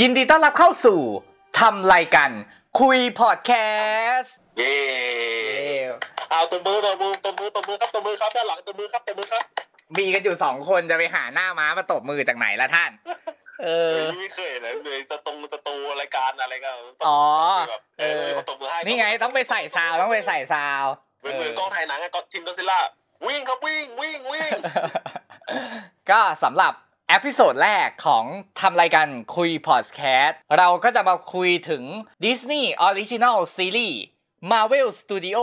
[0.00, 1.00] ยินดีต้อนรับเข้าสู่
[1.58, 2.30] ทำรายกัน
[2.80, 3.52] คุยพอดแค
[4.16, 4.76] สต์เย้
[6.30, 9.44] เอาตัวมือตัวมือตัวมือตัวมือครับตัวมือครับด้านหลังตัวมือครับตัวมือครับ
[9.98, 12.90] มีกันอยู่สองคนจะไปหาหน้าม้ามาตบมือจากไหนละท่าน
[13.62, 16.70] เออไม่เคยเลยเลยจะตรงจะตูรายการอะไรก็
[17.08, 17.22] อ๋อ
[17.70, 20.84] แบบเออตัวมือให้นี่ไงต้องไปใส่ซาวต้องไปใส่ซาว
[21.20, 22.78] เหมือนเหมือนกล้องถ่ายหนังอะก็ทิมก็ซิล่า
[23.26, 24.50] วิ่งครับวิ่งวิ่งวิ่ง
[26.10, 26.72] ก็สำหรับ
[27.12, 28.24] episode แรกของ
[28.60, 31.82] ทำรายการคุยพอดแคสต์เราก็จะมาคุยถึง
[32.24, 33.98] Disney Original Series
[34.50, 35.38] Marvel Studio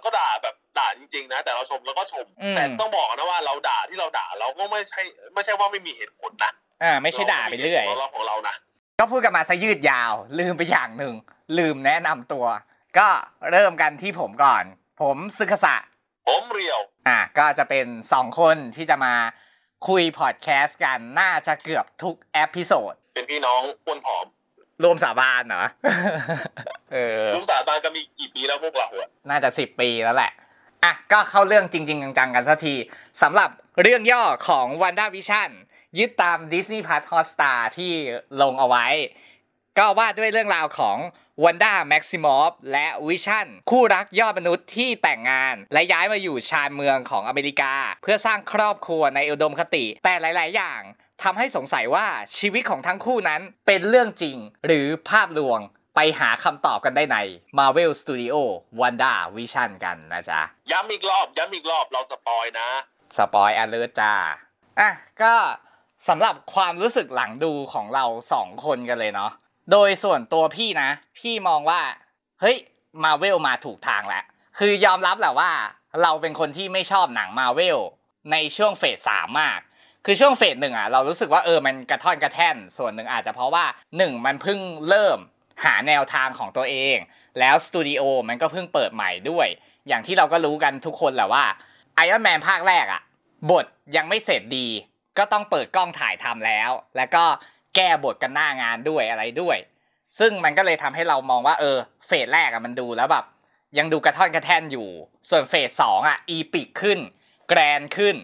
[1.41, 5.01] นะแต่เราชมแล้วก็ชมอืมแต่ต้องบอกนะว่าเราด่าที่เราด่าเราก็ไม่ใช่
[5.33, 6.51] ไม่ใช่ว่าไม่มีเหตุผลนะ
[6.83, 8.55] อ่าไม่ใช่ด่าไปเรื่อยของเราของเรานะ
[8.99, 11.13] ก็พูดกันมาซะยืดยาว ลืมไปอย่างหนึ่ง
[11.57, 12.45] ลืมแนะนำตัว
[12.97, 13.07] ก็
[13.51, 14.63] เริ่มกันที่ผมก่อน
[15.01, 15.75] ผมซึกษะ
[16.27, 19.13] ผมเรียว อะก็จะเป็นสองคนที่จะมา
[19.87, 24.25] คุยพอดแคสต์กันน่าจะเกือบทุก episodeเป็นพี่น้องอ้วนผอม
[24.83, 25.65] ร่วมสาบานเหรอ
[26.93, 30.31] เออลุงสาบานก็มีกี่ปีแล้วพวกเราอะน่าจะสิบปีแล้วแหละ
[30.83, 32.75] อะก็เข้าเรื่องจริง ๆ จังๆ กันสักที
[33.21, 33.49] สำหรับ
[33.81, 35.51] เรื่องย่อของ WandaVision
[35.97, 37.91] ยึดตาม Disney Plus Hotstar ที่
[38.41, 38.87] ลงเอาไว้
[39.77, 40.97] ก็ว่าด้วยเรื่องราวของ
[41.43, 50.81] วันด้าแม็กซิมอฟและวิชั่น คู่รักยอดมนุษย์ที่แต่งงาน และย้ายมาอยู่ชานเมืองของอเมริกา เพื่อสร้างครอบครัวในอุดมคติ แต่หลาย ๆ อย่าง
[51.23, 55.59] ทำให้สงสัยว่าชีวิตของทั้งคู่นั้นเป็นเรื่องจริงหรือภาพลวง
[55.95, 57.17] ไปหาคำตอบกันได้ใน
[57.57, 58.35] Marvel Studio
[58.79, 60.41] WandaVision กันนะจ๊ะ
[60.71, 62.69] ย้ำอีกรอบ ย้ำอีกรอบเรา spoil นะ
[63.17, 64.13] สปอยอเลอร์จ้า
[64.79, 64.91] อะ
[65.21, 65.33] ก็
[66.07, 69.31] สำหรับความรู้สึกหลังดูของเราสองคนกันเลยเนาะ
[69.71, 71.81] โดยส่วนตัวพี่นะ พี่มองว่า
[72.41, 72.57] เฮ้ย
[73.03, 74.23] มาเวลมาถูกทางแล้ว
[74.59, 75.51] คือยอมรับแหละว่า
[76.03, 77.79] เราเป็นคนที่ไม่ชอบหนังมาเวล
[78.31, 79.59] ในช่วงเฟสสามมาก
[80.05, 83.65] คือช่วงเฟสหนึ่งอะเรารู้สึกว่าเออมันกระท่อนกระแท่น ส่วนหนึ่งอาจจะเพราะว่า
[83.97, 84.59] หนึ่งมันเพิ่ง
[84.89, 85.17] เริ่ม
[85.65, 86.97] หาแนวทางของตัวเอง
[87.39, 89.47] แล้วสตูดิโอมันก็เพิ่งเปิดใหม่ด้วย
[89.87, 91.45] อย่างที่เราก็รู้กันทุกคนแหละว่า
[91.95, 93.01] ไอรอนแมนภาคแรกอะ
[93.51, 94.67] บทยังไม่เสร็จดี
[95.17, 97.23] ก็ต้องเปิดกล้องถ่ายทำแล้ว แล้วก็
[97.75, 99.57] แก้บทกันหน้างานด้วยอะไรด้วย
[100.19, 101.77] ซึ่งมันก็เลยทำให้เรามองว่าเออ
[102.07, 103.25] เฟสแรกอะมันดูแล้วแบบ
[103.77, 104.89] ยังดูกระท่อนกระแท่นอยู่
[105.29, 106.99] ส่วนเฟสสองอะอีปิกขึ้น
[107.49, 108.15] แกรนขึ้น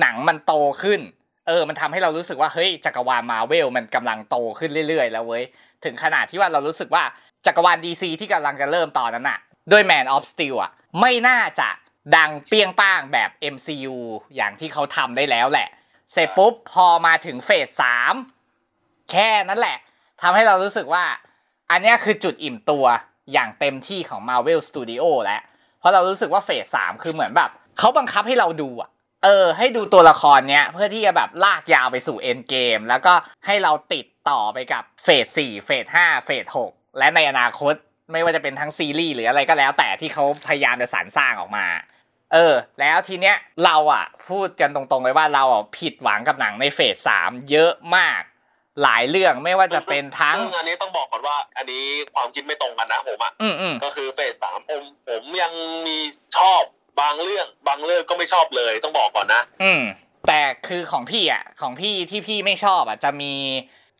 [0.00, 1.00] หนังมันโตขึ้น
[1.46, 5.44] เออ มันทำให้เรารู้สึกว่า เฮ้ย จักรวาลมาเวลมันกำลังโตขึ้นเรื่อยๆ แล้วเว้ย
[5.84, 7.04] ถึงขนาดที่ว่าเรารู้สึกว่า
[7.46, 9.38] จักรวาล DC ที่กำลังจะเริ่มตอนนั้นอะ
[9.72, 11.68] ด้วย Man of Steel อะไม่น่าจะ
[12.16, 13.96] ดังเปี้ยงป้างแบบ MCU
[14.36, 15.68] อย่างที่เขาทำได้แล้วแหละ
[16.12, 18.14] เสร็จปุ๊บพอมาถึงเฟสสาม
[19.10, 19.78] แค่นั้นแหละ
[20.22, 21.04] ทำให้เรารู้สึกว่า
[21.70, 22.84] อันนี้คือจุดอิ่มตัว
[23.32, 25.40] อย่างเต็มที่ของ Marvel Studio แล้ว
[25.78, 28.90] เพราะเรารู้สึกว่าเฟสสามคือเหมือนแบบเขาบังคับให้เราดูอะ
[29.24, 33.14] เออ ให้ดูตัวละครเนี้ยเพื่อที่จะแบบลากยาวไปสู่เอ็นเกม แล้วก็
[33.46, 37.74] ให้เราติดต่อไปกับเฟสสี่เฟสห้าเฟสหกและในอนาคต
[38.12, 41.66] ไม่ว่าจะเป็นทั้งซีรีส์หรืออะไรก็แล้ว แต่ที่เขาพยายามจะสรรสร้างออกมา
[42.32, 48.22] เออ แล้วทีเนี้ยเราอะ พูดกันตรงๆเลยว่าเราอะผิดหวังกับหนังในเฟสสามเยอะมาก
[48.82, 51.84] หลายเรื่องไม่ว่าจะเป็นทั้ง ซึ่งอันนี้ต้องบอกก่อนว่า อันนี้
[52.14, 55.52] ความคิดไม่ตรงกันนะผมอะอืมอืมก็คือเฟสสามผมผมยัง
[55.86, 55.98] มี
[56.36, 56.62] ชอบ
[57.00, 59.82] บางเรื่องบางเรื่องก็ไม่ชอบเลยต้องบอกก่อนนะ อืม
[60.28, 63.32] แต่คือของพี่อะ ของพี่ที่พี่ไม่ชอบอะ จะมี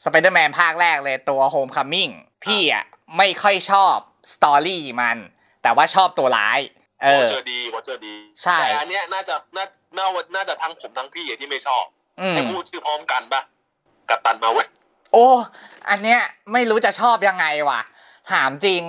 [0.04, 2.08] สไปเดอร์แมนภาคแรกเลยตัว Homecoming
[2.44, 2.84] พี่อะ
[3.18, 3.96] ไม่ค่อยชอบ
[4.34, 5.18] story มัน
[5.62, 6.60] แต่ว่าชอบตัวร้าย
[7.02, 9.64] เอวออเจอดีวอเจอดี ใช่ แต่อันเนี้ยน่าจะน่า
[9.98, 10.06] น่า
[10.36, 11.84] น่าจะทั้งผมทั้งพี่อะที่ไม่ชอบ
[12.20, 13.42] อืมให้พูดชื่อพร้อมกันปะ
[14.10, 14.68] กัปตันมาเว้ย
[15.12, 15.26] โอ้
[15.90, 16.20] อันเนี้ย
[16.52, 17.80] ไม่รู้จะชอบยังไงวะ
[18.32, 18.82] ถามจริง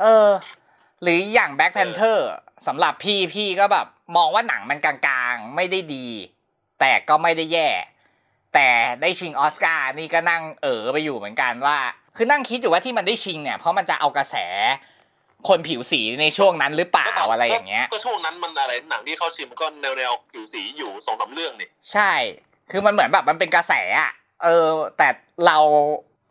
[0.00, 0.28] เออ
[1.02, 2.28] หรืออย่าง Black Panther
[2.66, 6.06] สำหรับพี่พี่ก็แบบ มองว่าหนังมันกลางๆ ไม่ได้ดี
[6.80, 7.68] แต่ก็ไม่ได้แย่
[8.54, 8.68] แต่
[9.02, 11.78] ได้ชิงออสการ์นี่ก็นั่งเออไปอยู่เหมือนกันว่า
[12.16, 14.36] คือนั่งคิดอยู่ว่าที่มันได้ชิงเนี่ยเพราะมันจะเอากระแส
[15.48, 22.12] คนผิวสีในช่วงนั้นหรือเปล่าก็ตบอะไรอย่างเงี้ย ก็ช่วงนั้นมันอะไรหนังที่เข้าชิงก็แนวแนวๆผิวสีอยู่สองสามเรื่องนี่ใช่
[22.70, 24.12] คือมันเหมือนแบบมันเป็นกระแสอะ
[24.44, 25.08] เออ แต่
[25.46, 25.58] เรา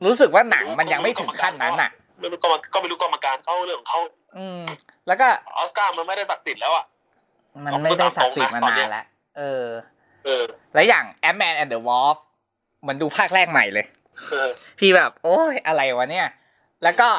[0.06, 4.00] รู้สึกว่าหนังมันยังไม่ถึงขั้นนั้นอะ ไม่รู้ก็มาก็ไม่รู้กรรมการเขาเรื่องของเขา
[4.38, 4.63] อืม
[5.07, 5.27] แล้วก็
[5.57, 6.85] ออสการ์มันไม่ได้ศักดิ์สิทธิ์แล้วอะ
[7.65, 9.06] มันไม่ได้ศักดิ์สิทธิ์มาตั้งนานเนี้ยแล้ว
[9.38, 9.65] เออ
[10.25, 12.17] เออ แล้วอย่าง Ant-Man and the Wasp
[12.88, 13.85] มันดูภาคแรกใหม่เลย
[14.29, 16.27] เออพี่แบบ โอ้ยอะไรวะเนี่ย
[16.83, 17.09] แล้วก็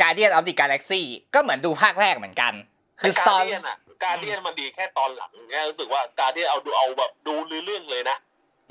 [0.00, 1.02] Guardian of the Galaxy
[1.34, 2.52] ก็เหมือนดูภาคแรกเหมือนกัน
[3.00, 8.16] คือ Guardian อะGuardian มันดีแค่ตอนหลังแค่รู้สึกว่า Guardian เอาดูเอาแบบดูเรื่องเลยนะ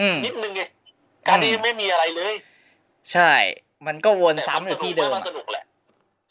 [0.02, 0.62] อืมนิดนึงไง
[1.28, 2.34] Guardian ไม่มีอะไรเลย
[3.14, 3.32] ใช่
[3.88, 5.64] มันก็วนแต่ซ้ำอยู่ที่เดิมมันสนุกแหละ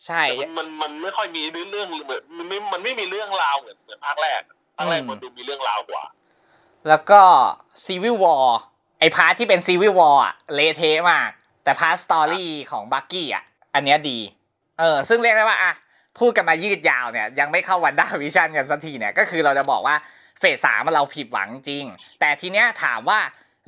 [0.07, 4.41] ใช่แต่มันมันมันไม่ค่อยมีเรื่องเรื่องเหมือนมันไม่มันไม่มีเรื่องราวเหมือนเหมือนภาคแรก
[4.77, 6.05] ภาคแรกอืมมันดูมีเรื่องราวกว่า
[6.89, 7.21] แล้วก็
[7.85, 8.47] Civil War
[8.99, 11.31] ไอ part ที่เป็น Civil War อะเละเทะมาก
[11.65, 13.45] แต่ part story ของ Bucky อะ
[13.75, 14.19] อันเนี้ยดี
[14.79, 15.73] เออ ซึ่งเรียกได้ว่าอะ
[16.19, 19.97] พูดกันมายืดยาวเนี่ย ยังไม่เข้า WandaVision กันสักทีเนี่ย ก็คือเราจะบอกว่า
[20.39, 21.85] เฟสสามเราผิดหวังจริง
[22.21, 23.21] แต่ทีเนี้ยถามว่า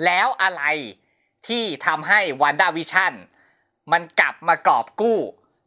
[0.04, 0.62] แล้วอะไร
[1.48, 3.12] ที่ทำให้ WandaVision
[3.92, 5.18] มันกลับมากอบกู้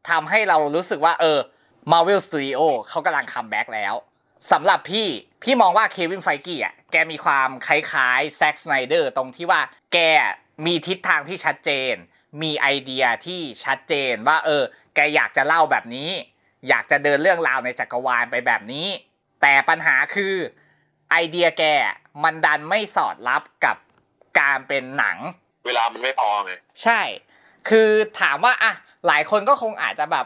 [0.09, 1.39] ทำให้เรารู้สึกว่าเออ
[1.91, 3.93] Marvel Studio เขากำลัง comeback แล้ว
[4.51, 5.07] สำหรับพี่
[5.43, 9.61] พี่มองว่า Kevin Feige อะแกมีความคล้ายๆ Zack Snyder ตรงที่ว่า
[9.93, 9.99] แก
[10.65, 11.93] มีทิศทางที่ชัดเจน
[12.41, 14.63] มีไอเดียที่ชัดเจนว่าเออ
[14.95, 16.09] แกอยากจะเล่าแบบนี้
[16.69, 18.87] อยากจะเดินเรื่องราวในจักรวาลไปแบบนี้
[19.41, 20.33] แต่ปัญหาคือ
[21.11, 21.63] ไอเดียแก
[22.23, 23.77] มันดันไม่สอดรับกับ
[24.39, 25.17] การเป็นหนัง
[25.65, 26.51] เวลามันไม่พอไง
[26.83, 27.01] ใช่
[27.69, 27.89] คือ
[28.21, 28.73] ถามว่าอะ
[29.07, 30.25] หลายคนก็คงอาจจะแบบ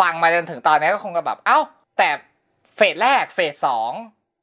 [0.00, 1.58] ฟังมาจนถึงตอนนี้ก็คงจะแบบเอ้า
[1.98, 2.08] แต่
[2.76, 3.92] เฟสแรกเฟสสอง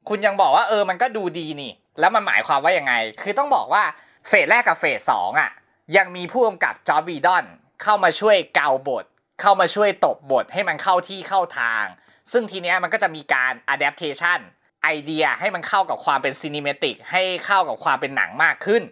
[0.08, 3.82] คุณยังบอกว่าเออมันก็ดูดีนี่ แล้วมันหมายความว่ายังไง คือต้องบอกว่า
[4.28, 5.50] เฟสแรกกับเฟสสองอะ
[5.96, 7.44] ยังมีผู้กำกับ Joss Whedon
[7.82, 9.04] เข้ามาช่วยเกลาบท
[9.40, 11.84] เข้ามาช่วยตบบทให้มันเข้าที่เข้าทาง
[12.32, 14.38] ซึ่งทีเนี้ยมันก็จะมีการ adaptation
[14.82, 18.82] ไอเดียให้มันเข้ากับความเป็น cinematic ให้เข้ากับความเป็นหนังมากขึ้น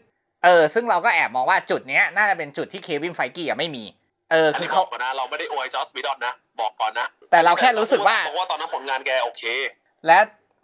[0.45, 3.85] เออ ซึ่งเราก็แอบมองว่าจุดเนี้ยน่าจะเป็นจุดที่ Kevin Feige อะไม่มี
[4.31, 9.43] เอออันคือนี้บเขาอกก่อนนะเราไม่ได้อวยจอสบิดอนะบอกก่อนนะแต่เราแค่รู้สึกว่าบอกว่าตอนนั้นผลงานแกโอเค
[10.07, 10.19] และ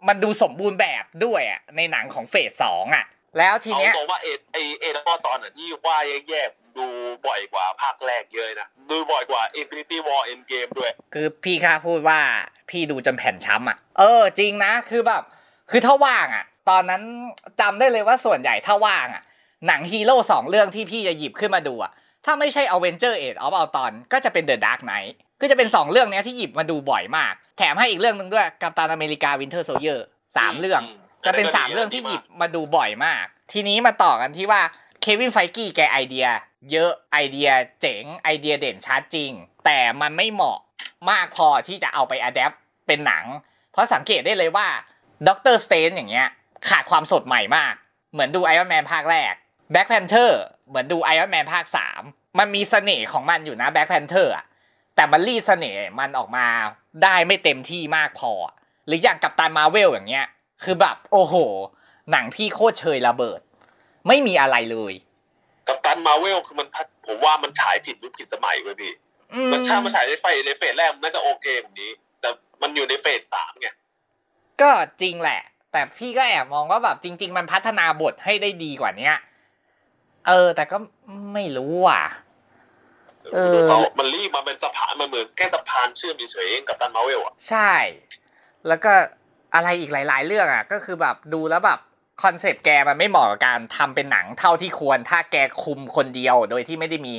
[0.07, 3.05] มันดูสมบูรณ์แบบด้วยอะในหนังของเฟสสองอะ
[3.37, 5.97] แล้วทีเอาเนี้ยตรงว่าเอไอเอดตอนน่ะที่ว่า
[6.27, 6.87] แย่ๆดู
[7.27, 12.19] บ่อยกว่าภาคแรกเยอะนะดูบ่อยกว่า Infinity War Endgame ด้วย คือพี่ค่าพูดว่า
[12.69, 15.23] พี่ดูจนแผ่นช้ำอะ เออจริงนะคือแบบ
[15.71, 17.01] คือถ้าว่างอะ ตอนนั้น
[17.61, 19.23] จำได้เลยว่าส่วนใหญ่ถ้าว่างอะ
[19.67, 21.91] หนังฮีโร่สองเรื่องที่พี่จะหยิบขึ้นมาดูอะ
[22.27, 30.05] ถ้าไม่ใช่ Avenger Age of Ultron ก็จะเป็น The Dark Knight ก็จะเป็นสองเรื่องเนี้ยที่หยิบมาดูบ่อยมาก แถมให้อีกเรื่องหนึ่งด้วย Captain America Winter Soldier
[30.37, 34.61] สามเรื่องอืมจะเป็นสามเรื่องที่หยิบมาดูบ่อยมาก ทีนี้มาต่อกันที่ว่า
[35.01, 36.27] Kevin Feige แกไอเดีย
[36.71, 37.49] เยอะไอเดีย
[37.81, 39.31] เจ๋งไอเดียเด่นชัดจริง
[39.65, 40.59] แต่มันไม่เหมาะ
[41.09, 42.53] มากพอที่จะเอาไป adapt
[42.87, 43.25] เป็นหนัง
[43.71, 44.67] เพราะสังเกตได้เลยว่า
[45.27, 46.27] Doctor Strange อย่างเงี้ย
[46.69, 47.73] ขาดความสดใหม่มาก
[48.13, 49.33] เหมือนดู Iron Man ภาคแรก
[49.71, 51.65] Black Panther เหมือนดู Iron Man ภาค
[52.01, 54.45] 3มันมีเสน่ห์ของมันอยู่นะ Black Panther อะ
[54.95, 56.45] แต่มันรีดเสน่ห์มันออกมา
[57.03, 58.31] ได้ไม่เต็มที่มากพอ
[58.87, 60.27] หรืออย่าง Captain Marvel อย่างเงี้ย
[60.63, 61.35] คือแบบ โอ้โห
[62.11, 63.41] หนังพี่โคตรเชยระเบิด
[64.07, 64.93] ไม่มีอะไรเลย
[65.67, 66.67] Captain Marvel คือมัน
[67.07, 68.93] ผมว่ามันฉายผิดยุคผิดสมัยเว้ยพี่
[69.33, 71.91] อืมันถ้ามันฉายในไฟใน phase แรกมันน่าจะโอเคกว่านี้
[72.21, 72.29] แต่
[72.61, 73.67] มันอยู่ใน phase สามไง
[74.61, 75.41] ก็จริงแหละ
[75.71, 79.15] แต่พี่ก็แอบมองว่าแบบจริง ๆ มันพัฒนาบทให้ได้ดีกว่าเนี้ย
[80.27, 80.77] เออ แต่ก็
[81.33, 82.03] ไม่รู้อะ
[83.33, 87.73] เออเขามันรีบมาเป็นสะพานมันเหมือนแค่สะพานเชื่อมเฉยๆเอง Captain Marvel อะใช่
[88.67, 88.91] แล้วก็
[89.55, 91.79] อะไรอีกหลาย ๆ เรื่องอะ ก็คือแบบดูแล้วแบบ
[92.23, 97.13] คอนเซปต์แกมันไม่เหมาะกับการทำเป็นหนังเท่าที่ควร ถ้าแกคุมคนเดียว โดยที่ไม่ได้มี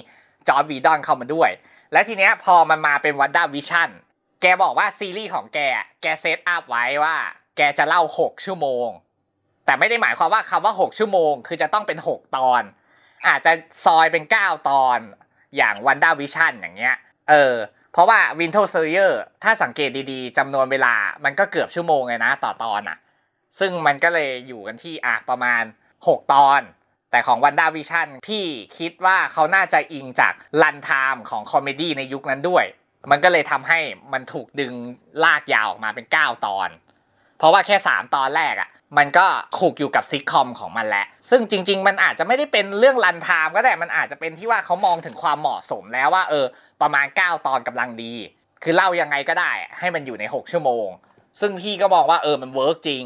[0.49, 1.51] Joss Whedon เข้ามาด้วย
[1.93, 3.91] และทีเนี้ยพอมันมาเป็น WandaVision
[4.43, 7.17] แกบอกว่าซีรีส์ของแกอะแก set up ไว้ว่า
[7.57, 8.89] แกจะเล่า 6 ชั่วโมง
[9.65, 12.63] แต่ไม่ได้หมายความว่าคำว่า 6 ชั่วโมง คือจะต้องเป็น 6 ตอน
[13.27, 13.53] อาจจะ
[13.85, 14.99] ซอยเป็น 9 ตอน
[15.57, 16.97] อย่าง WandaVision อย่างเงี้ย
[17.31, 17.55] เออ
[17.93, 20.95] เพราะว่า Winter Soldier ถ้าสังเกตดีๆจำนวนเวลา
[21.25, 22.99] มันก็เกือบชั่วโมงเลยนะ ต่อตอนอะ
[23.59, 25.63] ซึ่งมันก็เลยอยู่กันที่อะประมาณ
[25.97, 26.61] 6 ตอน
[27.11, 28.45] แต่ของ WandaVision พี่
[28.79, 32.65] คิดว่าเขาน่าจะอิงจากruntime ของ comedy ในยุคนั้นด้วย
[33.11, 33.79] มันก็เลยทำให้
[34.13, 34.73] มันถูกดึง
[35.25, 36.69] ลากยาวออกมาเป็น 9 ตอน
[37.39, 39.27] เพราะว่าแค่ 3 ตอนแรกอะ่ะ มันก็
[39.59, 46.45] ถูกอยู่กับซิทคอมของมันแหละ ซึ่งจริง ๆ มันอาจจะไม่ได้เป็นเรื่อง runtime ก็ได้ มันอาจจะเป็นที่ว่าเขามองถึงความเหมาะสมแล้วว่า เออ
[46.83, 48.15] ประมาณ 9 ตอนกำลังดี
[48.63, 50.87] คือเล่ายังไงก็ได้ ให้มันอยู่ใน 6 ชั่วโมง
[51.41, 53.05] ซึ่งพี่ก็มองว่าเออมัน work จริง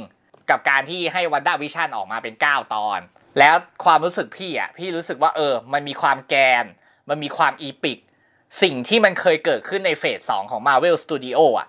[0.51, 2.99] กับการที่ให้ WandaVision ออกมาเป็น 9 ตอน
[3.39, 6.65] แล้วความรู้สึกพี่อะ พี่รู้สึกว่าเออ มันมีความแกน
[7.09, 7.99] มันมีความอีปิก
[8.63, 11.69] สิ่งที่มันเคยเกิดขึ้นในเฟสสองของ Marvel Studio อะ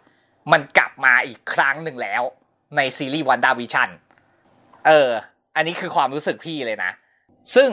[0.51, 2.23] มันกลับมาอีกครั้งหนึ่งแล้ว
[2.77, 3.89] ในซีรีส์วันดาวิชัน
[4.87, 5.09] เออ
[5.55, 6.91] อันนี้คือความรู้สึกพี่เลยนะ
[7.55, 7.69] ซึ่ง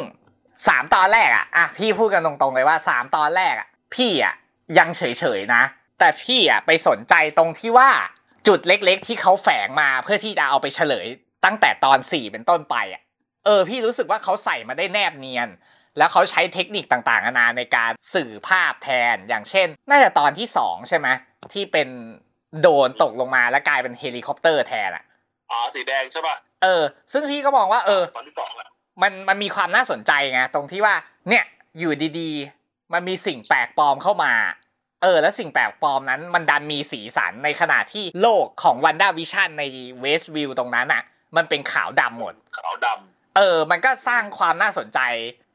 [0.69, 4.35] สามตอนแรกอะอะพี่พูดกันตรงๆเลยว่าสามตอนแรกอะพี่อะ
[4.79, 5.03] ยังเฉ
[5.39, 5.63] ยๆนะ
[5.99, 7.91] แต่พี่อะไปสนใจตรงที่ว่า
[8.49, 11.07] จุดเล็กๆ ที่เขาแฝงมาเพื่อที่จะเอาไปเฉลย
[11.45, 13.03] ตั้งแต่ตอนสี่เป็นต้นไปอะ
[13.45, 15.49] เออ พี่รู้สึกว่าเขาใส่มาได้แนบเนียน
[15.99, 21.09] แล้วเขาใช้เทคนิคต่างๆนานาในการสื่อภาพแทนอย่างเช่น น่าจะตอนที่สองใช่ไหม
[21.53, 21.89] ที่เป็น
[22.61, 25.05] โดรนตกลงมาแล้วกลายเป็นเฮลิคอปเตอร์แทนอะ
[25.51, 28.69] อ๋อสีแดงใช่ป่ะเออ ซึ่งพี่ก็มองว่า เออตอนที่สองแหละ
[29.03, 30.95] มันมันมีความน่าสนใจไงตรงที่ว่า
[31.29, 31.45] เนี่ย
[31.79, 34.33] อยู่ดีๆ มันมีสิ่งแปลกปลอมเข้ามา
[35.03, 39.65] เออ แล้วสิ่งแปลกปลอมนั้น มันดันมีสีสันในขณะที่โลกของ WandaVision ใน
[40.01, 41.03] Westview ตรงนั้นอะ
[41.37, 42.87] มันเป็นขาวดำหมด ขาวด
[43.37, 45.01] เออ มันก็สร้างความน่าสนใจ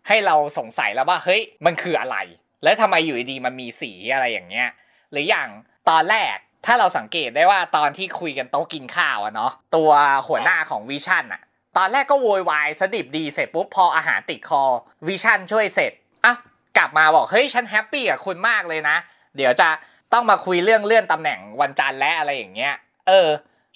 [0.07, 2.17] ให้เราสงสัยแล้วว่า เฮ้ย มันคืออะไร
[2.63, 4.69] แล้วทำไมอยู่ดีๆมันมีสีอะไรอย่างเงี้ย
[5.11, 5.47] หรืออย่าง
[5.89, 9.91] ตอนแรก ถ้าเราสังเกตได้ว่าตอนที่คุยกันโต๊ะกินข้าวอะเนาะตัว
[10.27, 11.41] หัวหน้าของ Vision อะ
[11.77, 14.63] ตอนแรกก็โวยวายซะดิบดีเสร็จปุ๊บพออาหารติดคอ
[15.07, 15.91] Vision ช่วยเสร็จ
[16.25, 16.33] อะ
[16.77, 18.97] กลับมาบอกเฮ้ยฉัน happy กับคุณมากเลยนะ
[19.37, 19.69] เดี๋ยวจะ
[20.13, 22.73] ต้องมาคุยเรื่องเลื่อนตำแหน่งวันจันทร์และอะไรอย่างเงี้ย
[23.07, 23.29] เออ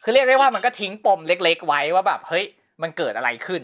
[0.04, 2.46] คือเรียกได้ว่ามันก็ทิ้งปมเล็ก ๆ ไว้ว่าแบบเฮ้ย
[2.82, 3.62] มันเกิดอะไรขึ้น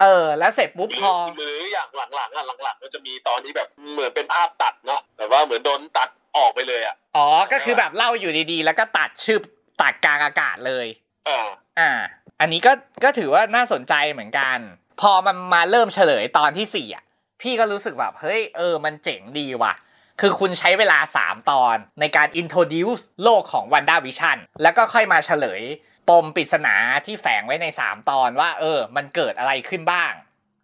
[0.00, 9.38] เออ แล้วเสร็จปุ๊บำพอหรืออย่างหลังๆอะหลังๆมันจะมีตอนที่แบบเหมือนเป็นภาพตัดเนาะแบบว่าเหมือนโดนตัด ออกไปเลยอะอ๋อก็คือแบบเล่าอยู่ดีๆ แล้วก็ตัดชื่อ
[9.82, 10.86] ตัดกลางอากาศเลย
[11.26, 11.48] เออ
[11.78, 11.90] อ่า
[12.40, 12.72] อันนี้ก็
[13.04, 14.58] ก็ถือว่าน่าสนใจเหมือนกัน
[15.00, 17.04] พอมันมาเริ่มเฉลยตอนที่สี่อะ
[17.40, 19.74] พี่ก็รู้สึกแบบเฮ้ยเออมันเจ๋งดีว่ะ
[20.20, 25.62] คือคุณใช้เวลา 3 ตอนในการ introduce โลกของ Wanda Vision แล้วก็ค่อยมาเฉลย
[26.08, 26.74] ปมปริศนา
[27.06, 30.12] ที่แฝงไว้ใน 3 ตอนว่า เออ มันเกิดอะไรขึ้นบ้าง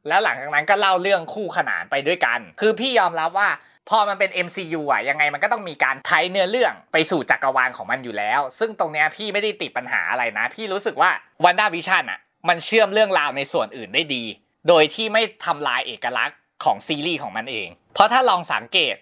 [0.08, 3.48] แล้วหลังจากนั้นก็เล่าเรื่องคู่ขนานไปด้วยกัน คือพี่ยอมรับว่า
[3.90, 11.10] พอมันเป็น MCU อะยังไงมันก็ต้องมีการไทยเนื้อเรื่องไปสู่จักรวาลของมันอยู่แล้ว ซึ่งตรงเนี้ยพี่ไม่ได้ติดปัญหาอะไรนะ พี่รู้สึกว่า
[11.44, 14.24] Wanda Vision อะมันเชื่อมเรื่องราวในส่วนอื่นได้ดี
[14.68, 18.94] โดยที่ไม่ทำลายเอกลักษณ์ของซีรีส์ของมันเอง เพราะถ้าลองสังเกต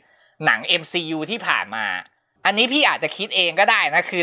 [0.46, 1.86] หนัง MCU ที่ผ่านมา
[2.44, 4.22] อันนี้พี่อาจจะคิดเองก็ได้นะคือ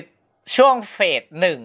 [0.55, 1.59] ช่วง phase หนึ่ง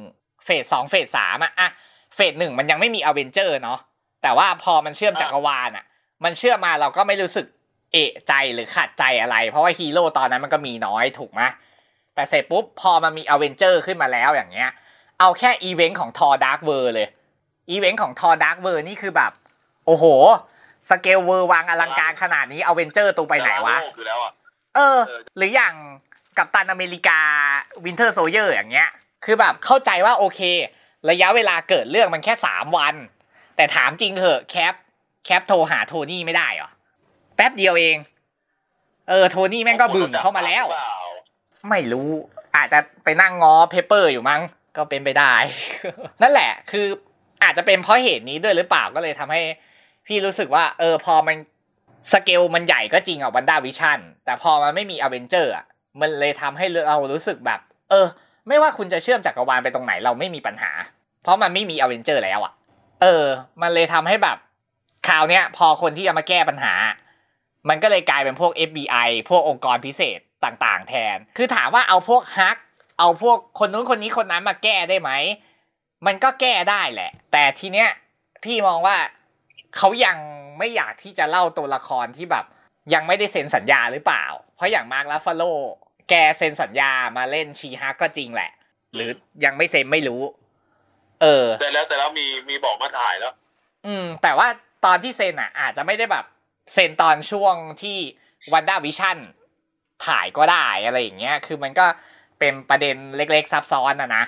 [0.45, 1.71] phase สอง phase สามอะอะ
[2.15, 3.79] phase หนึ่งมันยังไม่มีอเวนเจอร์เนาะ
[4.23, 5.85] แต่ว่าพอมันเชื่อมจักรวาลอะ
[6.25, 7.47] มันเชื่อมมาเราก็ไม่รู้สึก
[7.93, 11.43] เอะใจหรือขัดใจอะไร เพราะว่าฮีโร่ตอนนั้นมันก็มีน้อยถูกไหม
[12.15, 14.71] แต่เสร็จปุ๊บพอมันมีอเวนเจอร์ขึ้นมาแล้วอย่างเงี้ย
[15.21, 17.09] เอาแค่อีเวนต์ของ Thor Dark World เลย
[17.71, 19.33] อีเวนต์ของ Thor Dark World นี่คือแบบ
[19.87, 20.05] โอ้โห
[20.89, 24.33] สเกลเวอร์วางอลังการขนาดนี้อเวนเจอร์ตัวไปไหนวะโลกอยู่แล้วอะ
[24.77, 25.75] เออเออ หรืออย่าง
[26.39, 28.89] Captain America Winter Soldier อย่างเงี้ย
[29.25, 30.41] คือแบบเข้าใจว่าโอเค
[31.11, 32.95] ระยะเวลาเกิดเรื่องมันแค่สามวัน
[33.57, 34.75] แต่ถามจริงเหอะ Cap
[35.25, 36.71] Cap โทรหา Tony ไม่ได้เหรอ
[37.39, 37.97] แป๊บเดียวเอง
[39.09, 40.95] เออ Tony แม่งก็บึ่งเข้ามาแล้วเปล่า
[41.69, 42.09] ไม่รู้
[42.57, 44.41] อาจจะไปนั่งง้อ Pepper อยู่มั้ง
[44.77, 45.33] ก็เป็นไปได้
[46.23, 46.87] นั่นแหละ คือ
[47.43, 49.41] อาจจะเป็นเพราะเหตุนี้ด้วยหรือเปล่าก็เลยทำให้
[50.07, 51.37] พี่รู้สึกว่า เออ พอมัน
[52.13, 55.65] สเกลมันใหญ่ก็จริงอะ WandaVision แต่พอมันไม่มีอเวนเจอร์อะ
[56.01, 58.07] มันเลยทำให้เรารู้สึกแบบ เออ
[58.49, 60.71] ไม่ว่าคุณจะเชื่อมจักรวาลไปตรงไหนเราไม่มีปัญหา
[61.23, 62.53] เพราะมันไม่มีอเวนเจอร์แล้วอะ
[63.03, 63.25] เออ
[63.63, 64.37] มันเลยทำให้แบบ
[65.09, 66.73] คราวเนี้ย พอคนที่จะมาแก้ปัญหา
[67.69, 72.57] มันก็เลยกลายเป็นพวก FBI พวกองค์กรพิเศษต่างๆ แทน คือถามว่าเอาพวกฮัก
[72.99, 75.11] เอาพวกคนนู้นคนนี้คนนั้นมาแก้ได้ไหม
[76.07, 77.89] มันก็แก้ได้แหละ แต่ทีเนี้ย
[78.45, 78.97] พี่มองว่า
[79.77, 80.17] เขายัง
[80.59, 82.45] ไม่อยากที่จะเล่าตัวละครที่แบบ
[82.95, 84.25] ยังไม่ได้เซ็นสัญญาหรือเปล่า
[84.57, 85.43] เพราะอย่างมาร์คลาฟาโล
[86.09, 88.51] แกเซ็นสัญญามาเล่นชีฮักก็จริงแหละ
[88.95, 89.11] หรือ
[89.45, 90.23] ยังไม่เซ็นไม่รู้
[91.23, 93.33] เออเสร็จแล้วเสร็จแล้วมีมีบอกมาถ่ายแล้ว
[93.87, 94.49] อืม แต่ว่า
[94.85, 96.25] ตอนที่เซ็นอะ อาจจะไม่ได้แบบ
[96.75, 97.99] เซ็นตอนช่วงที่
[98.53, 99.19] WandaVision
[100.07, 101.87] ถ่ายก็ได้อะไรอย่างเงี้ย คือมันก็
[102.39, 104.25] เป็นประเด็นเล็กๆซับซ้อนอะนะ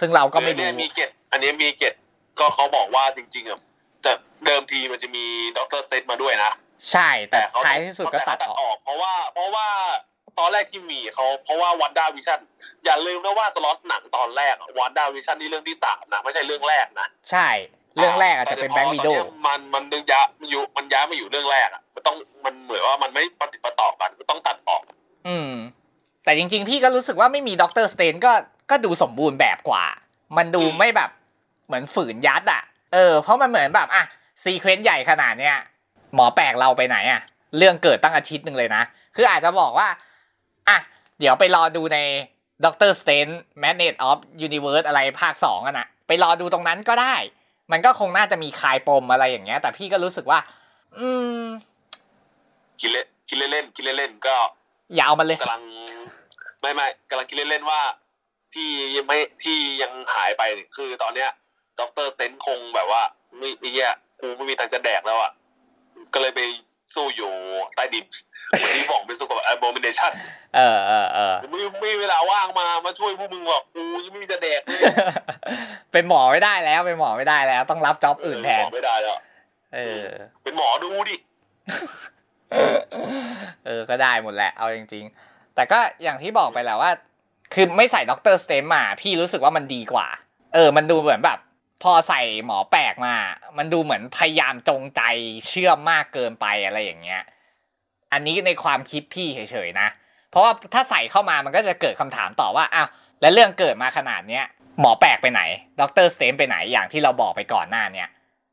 [0.00, 1.94] ซึ่งเราก็ไม่รู้เนี่ยมีเกร็ดอันนี้มีเกร็ด
[2.38, 3.60] ก็เขาบอกว่าจริงๆอะ
[4.02, 4.12] แต่
[4.46, 5.24] เดิมทีมันจะมี
[5.58, 6.52] Doctor Strange มาด้วยนะ
[6.90, 9.66] ใช่ แต่เขาท้ายที่สุดก็ตัดออก เพราะว่า เพราะว่า
[10.38, 12.40] ตอนแรกที่มีเขาเพราะว่า WandaVision
[12.84, 17.48] อย่าลืมนะว่าสล็อตหนังตอนแรก WandaVision นี่เรื่องที่สามนะ ไม่ใช่เรื่องแรกนะ ใช่
[17.96, 24.82] เรื่องแรกอาจจะเป็น Black Widow ตอนเนี้ยมันมันดึงย้ายมันอยู่มันย้ายมาอยู่เรื่องแรกอะมันต้องมันเหมือนว่ามันไม่ปะติดปะต่อกันก็ต้องตัดออก
[25.28, 25.52] อืม
[26.24, 28.32] แต่จริง ๆ พี่ก็รู้สึกว่าไม่มี Doctor Strange ก็
[28.70, 29.84] ก็ดูสมบูรณ์แบบกว่า
[30.36, 31.10] มันดูอืมไม่แบบ
[31.66, 32.62] เหมือนฝืนยัดอะ
[32.92, 34.04] เออ เพราะมันเหมือนแบบอะ
[34.42, 35.56] sequence ใหญ่ขนาดเนี้ย
[36.14, 37.20] หมอแปลกเราไปไหนอะ
[37.58, 38.82] เรื่องเกิดตั้งอาทิตย์หนึ่งเลยนะ
[39.16, 39.88] คืออาจจะบอกว่า
[40.68, 40.78] อะ
[41.18, 41.98] เดี๋ยวไปรอดูใน
[42.64, 43.26] ด็อกเตอร์สเตน
[43.60, 47.14] แม g เนตออฟยูนิเวิร์สอะไรภาคสองกันนะไปรอดูตรงนั้นก็ได้
[47.72, 50.38] มันก็คงน่าจะมีคลายปมอะไรอย่างเงี้ย แต่พี่ก็รู้สึกว่า
[50.98, 51.08] อื
[51.38, 51.40] ม
[52.80, 54.36] คิดเล่นคิดเล่นๆคิดเล่นๆก็
[54.94, 55.62] อย่าเอามันเลยกำลัง
[56.60, 57.80] ไม่ไม่กำลังคิดเล่นๆว่า
[58.54, 61.30] ที่ยังไม่ที่ยังหายไปเนี่ยคือตอนเนี้ย
[61.80, 63.02] Doctor Strange คงแบบว่า
[63.36, 65.32] ไม่ไอ้เหี้ยกูไม่มีทางจะแดกแล้วอะ
[66.12, 66.40] ก็เลยไป
[66.94, 67.32] สู้อยู่
[67.74, 68.04] ใต้ดิน
[68.48, 70.12] เหมือนที่บอกไปสู้กับ Abomination
[70.56, 74.80] เออเออเออไม่ไม่มีเวลาว่างมามาช่วยพวกมึงหรอกกูยังไม่มีจะแดกเลย
[75.92, 79.18] เป็นหมอไม่ได้แล้วเป็นหมอไม่ได้แล้ว ต้องรับจ็อบอื่นแทนบอกไม่ได้แล้ว
[79.74, 80.06] เออ
[80.44, 81.16] เป็นหมอดูดิ
[83.66, 86.90] เออก็ได้หมดแหละเอาจริง ๆ แต่ก็อย่างที่บอกไปแหละว่า
[87.54, 90.06] คือไม่ใส่ Doctor Strange มา พี่รู้สึกว่ามันดีกว่า
[90.54, 91.38] เออ มันดูเหมือนแบบ
[91.82, 93.14] พอใส่หมอแปลกมา
[93.58, 95.02] มันดูเหมือนพยายามจงใจ
[95.48, 97.22] เชื่อมมากเกินไปอะไรอย่างเงี้ย
[98.12, 99.88] อันนี้ในความคิดพี่เฉยๆนะ
[100.30, 102.88] เพราะว่าถ้าใส่เข้ามามันก็จะเกิดคำถามต่อว่าอ้าว
[103.20, 104.44] แล้วเรื่องเกิดมาขนาดเนี้ย
[104.80, 105.42] หมอแปลกไปไหน
[105.80, 108.08] Doctor Strange ไปไหนอย่างที่เราบอกไปก่อนหน้าเนี้ย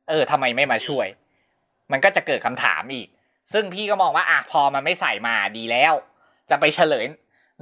[0.09, 1.07] เออทำไมไม่มาช่วย
[1.91, 3.07] มันก็จะเกิดคำถามอีก
[3.53, 5.93] ซึ่งพี่ก็มองว่าอะพอมันไม่ใส่มาดีแล้ว
[6.49, 7.05] จะไปเฉลย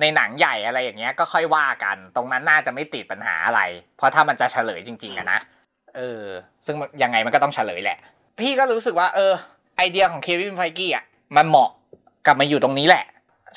[0.01, 3.61] ในหนังใหญ่อะไรอย่างเงี้ยก็ค่อยว่ากัน ตรงนั้นน่าจะไม่ติดปัญหาอะไร
[3.97, 5.39] เพราะถ้ามันจะเฉลยจริงๆอะนะ
[5.95, 6.23] เออ
[6.65, 7.97] ซึ่งยังไงมันก็ต้องเฉลยแหละ
[8.39, 9.33] พี่ก็รู้สึกว่า เออ
[9.77, 11.05] ไอเดียของเควินไฟกี้อะ
[11.37, 11.69] มันเหมาะ
[12.25, 13.05] กลับมาอยู่ตรงนี้แหละ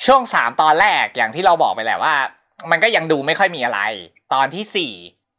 [0.06, 2.14] ช่วงสามตอนแรกอย่างที่เราบอกไปแหละว่า
[2.70, 3.80] มันก็ยังดูไม่ค่อยมีอะไร
[4.34, 4.92] ตอนที่สี่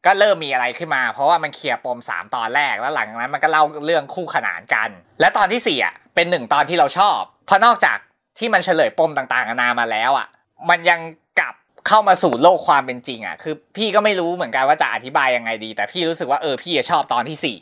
[0.05, 4.89] ก็เริ่มมีอะไรขึ้นมา เพราะว่ามันเคลียร์ปมสามตอนแรกแล้วหลังนั้นมันก็เล่าเรื่องคู่ขนานกัน
[5.19, 7.97] และตอนที่สี่อะเป็นหนึ่งตอนที่เราชอบ เพราะนอกจาก
[8.39, 10.27] ที่มันเฉลยปมต่างๆนานามาแล้วอะ
[10.69, 10.99] มันยัง
[11.39, 11.55] กลับ
[11.87, 17.57] เข้ามาสู่โลกความเป็นจริงอะ คือพี่ก็ไม่รู้เหมือนกันว่าจะอธิบายยังไงดี แต่พี่รู้สึกว่าเออพี่ชอบตอนที่สี่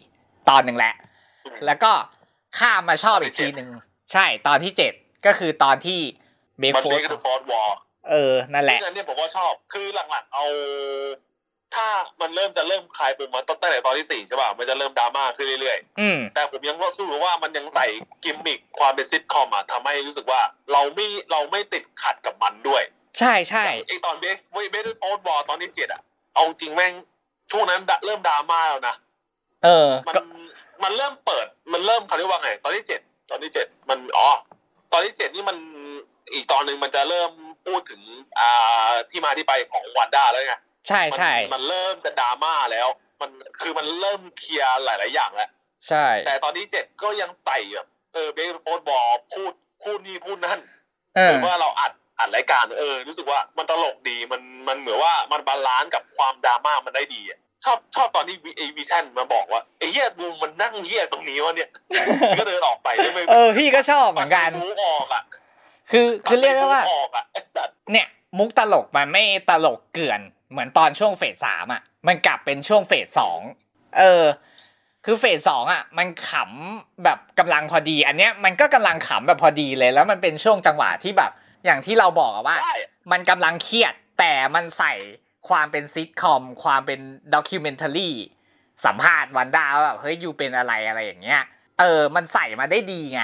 [0.50, 0.94] ตอนหนึ่งแหละ
[1.66, 1.92] แล้วก็
[2.60, 3.70] ข้ามมาชอบอีกทีหนึ่ง
[4.12, 4.94] ใช่ตอนที่เจ็ด
[5.26, 6.00] ก็คือตอนที่
[6.60, 7.70] เบมันโฟใช้กับฟอร์ดวอล
[8.10, 10.46] เออ นั่นแหละซึ่งอันเนี้ยผมก็ชอบ คือหลังๆเอา
[11.76, 11.88] ถ้า
[12.22, 17.88] มันเริ่มจะเริ่มคลายปมมาตั้งแต่ตอนที่สี่ใช่ป่ะ มันจะเริ่มดราม่าขึ้นเรื่อยอืมๆแต่ผมยังรู้สึกว่ามันยังใส่
[18.24, 22.84] กิมมิคความเป็นซิทคอมอะทำให้รู้สึกว่าเราไม่เราไม่ติดขัดกับมันด้วย
[23.20, 24.40] ใช่ใช่ไอตอน break
[24.72, 26.02] break fourth wall ตอนที่เจ็ดอะ
[26.34, 26.94] เอาจริงแม่ง
[27.52, 28.96] ช่วงนั้นเริ่มดราม่าแล้วนะ
[29.64, 30.22] เออ มันก็
[30.84, 34.30] มันเริ่มเปิด มันเริ่มเขาเรียกว่าไง ตอนที่เจ็ด ตอนที่เจ็ด มัน อ๋อ
[34.94, 35.58] ตอนที่เจ็ดนี่มัน
[36.34, 37.32] อีกตอนหนึ่งมันจะเริ่ม
[37.66, 38.02] พูดถึง
[38.40, 40.56] อ่าที่มาที่ไปของวันด้าแล้วไง
[40.88, 42.88] ใช่มันใช่มันเริ่มจะดราม่าแล้ว
[43.22, 43.30] มัน
[43.60, 45.50] คือมันเริ่มเคลียร์หลาย ๆ อย่างแล้ว
[45.88, 49.54] ใช่ แต่ตอนที่เจ็ดก็ยังใส่แบบเออ break fourth wall พูด
[49.84, 50.60] พูดนี่พูดนั่น
[51.16, 61.70] เอหอรือว่าเราอัดอัดรายการเออ รู้สึกว่ามันตลกดีมันมันเหมือนว่ามัน balance กับความดราม่ามันได้ดีอะ ชอบชอบตอนที่ไอวิชั่นมาบอกว่าไอ้เฮียบูมมันนั่งเฮียตรงนี้วะเนี่ย
[62.40, 65.24] ก็เดินออกไปได้ไหมเออพี่ก็ชอบเหมือนกันมูออกอะ
[65.92, 70.22] คือคือเรียกได้ว่าปัดไปมูออกอะไอ้สัตว์เนี่ย มุกตลกมันไม่ตลกเกลื่อน
[70.52, 73.40] เหมือนตอนช่วงเฟสสามอะ มันกลับเป็นช่วงเฟสสอง
[74.00, 74.24] เออ
[75.06, 81.32] คือเฟสสองอะ มันขำแบบกำลังพอดี อันเนี้ยมันก็กำลังขำแบบพอดีเลย แล้วมันเป็นช่วงจังหวะที่แบบ
[81.66, 82.76] อย่างที่เราบอกอะว่าได้
[83.12, 84.94] มันกำลังเครียดแต่มันใส่
[85.50, 87.00] ความเป็นซิทคอม ความเป็น
[87.34, 88.12] ด็อกิเมนทารี
[88.86, 91.42] สัมภาษณ์วันดาว่าแบบเฮ้ยยูเป็นอะไรอะไรอย่างเงี้ย
[91.80, 93.22] เออ มันใส่มาได้ดีไง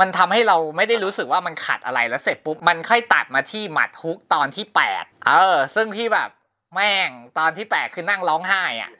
[0.00, 6.30] มันทำให้เราไม่ได้รู้สึกว่ามันขัดอะไรแล้วเสร็จปุ๊บ มันค่อยตัดมาที่หมัดฮุกตอนที่แปดเออ ซึ่งพี่แบบ
[6.74, 8.90] แม่งตอนที่แปดคือนั่งร้องไห้อะ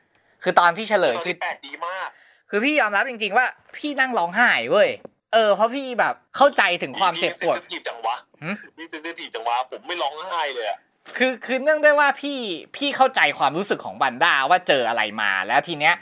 [0.42, 2.08] คือตอนที่เฉลยตอนคือที่แปดดีมาก
[2.50, 3.46] คือพี่ยอมรับจริง ๆ ว่า
[3.76, 4.90] พี่นั่งร้องไห้เว้ย
[5.32, 10.78] เออเพราะพี่แบบเข้าใจถึงความเจ็บปวดมีเซนซิทีฟจังวะหืมมีเซนซิทีฟจังวะผมไม่ร้องไห้เลยอะ
[11.16, 12.38] คือคือเนื่องด้วยว่าพี่
[12.76, 15.94] พี่เข้าใจความรู้สึกของบันด้าว่าเจออะไรมาแล้วทีเนี้ย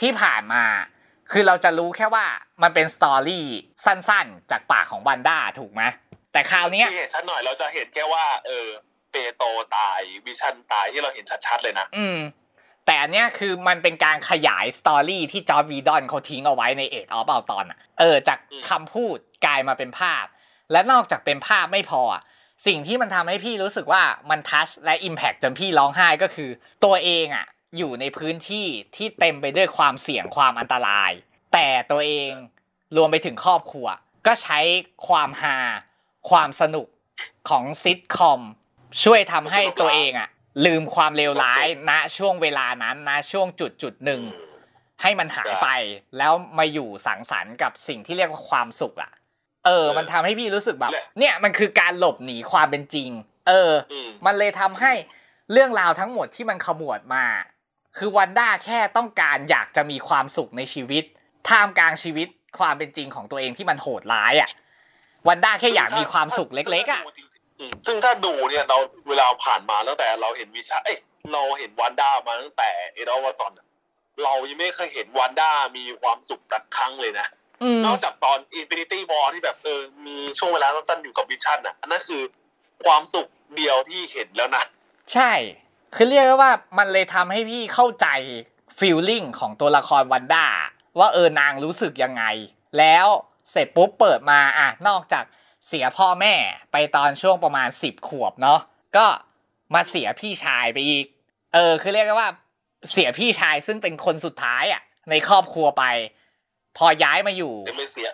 [0.00, 0.64] ที่ผ่านมา
[1.32, 2.26] คือเราจะรู้แค่ว่า
[2.62, 3.46] มันเป็นสตอรี่
[3.84, 5.82] สั้นๆ จากปากของบันด้าถูกไหม
[6.32, 8.66] แต่คราวเนี้ยที่เห็นชัดหน่อยเราจะเห็นแค่ว่า เออ
[9.10, 9.42] Pietro
[9.76, 12.18] ตาย Vision ตายที่เราเห็นชัดๆเลยนะอืม
[12.86, 19.16] แต่อันเนี้ยคือมันเป็นการขยาย story ที่ Joss Whedon เขาทิ้งเอาไว้ใน Age of Ultron อะเออจากอืมคำพูด
[19.46, 20.24] กลายมาเป็นภาพ
[20.72, 22.22] และนอกจากเป็นภาพไม่พออะ
[22.66, 26.50] สิ่งที่มันทำให้พี่รู้สึกว่ามัน touch และ impact จนพี่ร้องไห้ก็คือ
[26.84, 27.46] ตัวเองอะ
[27.78, 28.66] อยู่ในพื้นที่
[28.96, 31.10] ที่เต็มไปด้วยความเสี่ยงความอันตราย
[31.52, 32.32] แต่ตัวเอง
[32.96, 33.86] รวมไปถึงครอบครัว
[34.26, 34.58] ก็ใช้
[35.08, 35.58] ความฮา
[36.30, 36.86] ความสนุก
[37.48, 38.40] ของซิทคอม
[39.04, 40.28] ช่วยทำให้ตัวเองอะ
[40.66, 44.22] ลืมความเลวร้ายณช่วงเวลานั้นนะช่วงจุดจุดหนึ่ง
[45.02, 45.68] ให้มันหายไป
[46.18, 49.12] แล้วมาอยู่สังสรรค์กับสิ่งที่เรียกว่าความสุขอะ
[49.68, 53.10] เออ มันทำให้พี่รู้สึกแบบ เนี่ยมันคือการหลบหนีความเป็นจริง
[53.48, 54.92] เอออืมมันเลยทำให้
[55.52, 57.24] เรื่องราวทั้งหมดที่มันขมวดมา
[57.98, 61.04] คือวันด้าแค่ต้องการอยากจะมีความสุขในชีวิต
[61.48, 62.28] ท่ามกลางชีวิต
[62.58, 64.48] ความเป็นจริงของตัวเองที่มันโหดร้ายอะ
[65.28, 67.02] วันด้าแค่อยากมีความสุขเล็ก ๆอะ
[67.60, 68.78] อืมซึ่งถ้าดูเนี่ยเรา
[69.08, 70.98] เวลาผ่านมาตั้งแต่เราเห็นวิชา เอ้ย
[71.32, 73.66] เราเห็นวันด้ามาตั้งแต่เอดอลวาตอนอะ
[74.24, 77.37] เรายังไม่เคยเห็นวันด้ามีความสุขสักครั้งเลยนะอืม
[77.86, 82.22] นอกจากตอน Infinity War ที่แบบเออมีช่วงเวลาสั้นๆอยู่กับวิชั่นอะอันนั้นคือ
[82.84, 84.64] ความสุขเดียวที่เห็นแล้วนะ
[85.14, 85.32] ใช่
[85.94, 88.06] คือเรียกได้ว่ามันเลยทำให้พี่เข้าใจ
[88.78, 90.46] ฟีลลิ่งของตัวละครวันด้า
[90.98, 92.24] ว่าเออนางรู้สึกยังไง
[92.78, 93.06] แล้ว
[93.50, 95.24] เสร็จปุ๊บเปิดมาอะนอกจาก
[95.66, 96.34] เสียพ่อแม่
[96.72, 98.60] ไปตอนช่วงประมาณ 10 ขวบเนาะ
[98.96, 99.06] ก็
[99.74, 101.06] มาเสียพี่ชายไปอีก
[101.54, 102.30] เออ คือเรียกได้ว่า
[102.92, 105.84] เสียพี่ชายซึ่งเป็นคนสุดท้ายอะในครอบครัวไป
[106.78, 108.08] พอย้ายมาอยู่เดี๋ยวไม่เสีย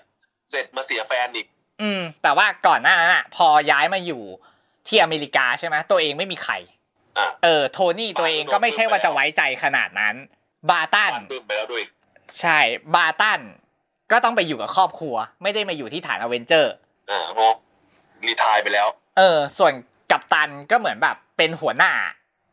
[0.50, 1.46] เสร็จมาเสียแฟนอีก
[1.82, 4.22] อืม แต่ว่าก่อนหน้านั้นอะ พอย้ายมาอยู่
[4.88, 6.54] ที่อเมริกาใช่ไหมตัวเองไม่มีใคร
[7.18, 10.14] อะเออ โทนี่ตัวเองก็ไม่ใช่ว่าจะไว้ใจขนาดนั้น
[10.70, 11.82] Barton บ้านบึ้มไปแล้วด้วย
[12.40, 12.58] ใช่
[12.94, 13.40] Barton
[14.12, 16.72] ก็ต้องไปอยู่กับครอบครัว ไม่ได้มาอยู่ที่ฐานอเวนเจอร์
[17.10, 17.52] อ่าเพราะ
[18.26, 19.72] retire ไปแล้ว เออ ส่วน
[20.10, 21.92] กัปตันก็เหมือนแบบเป็นหัวหน้า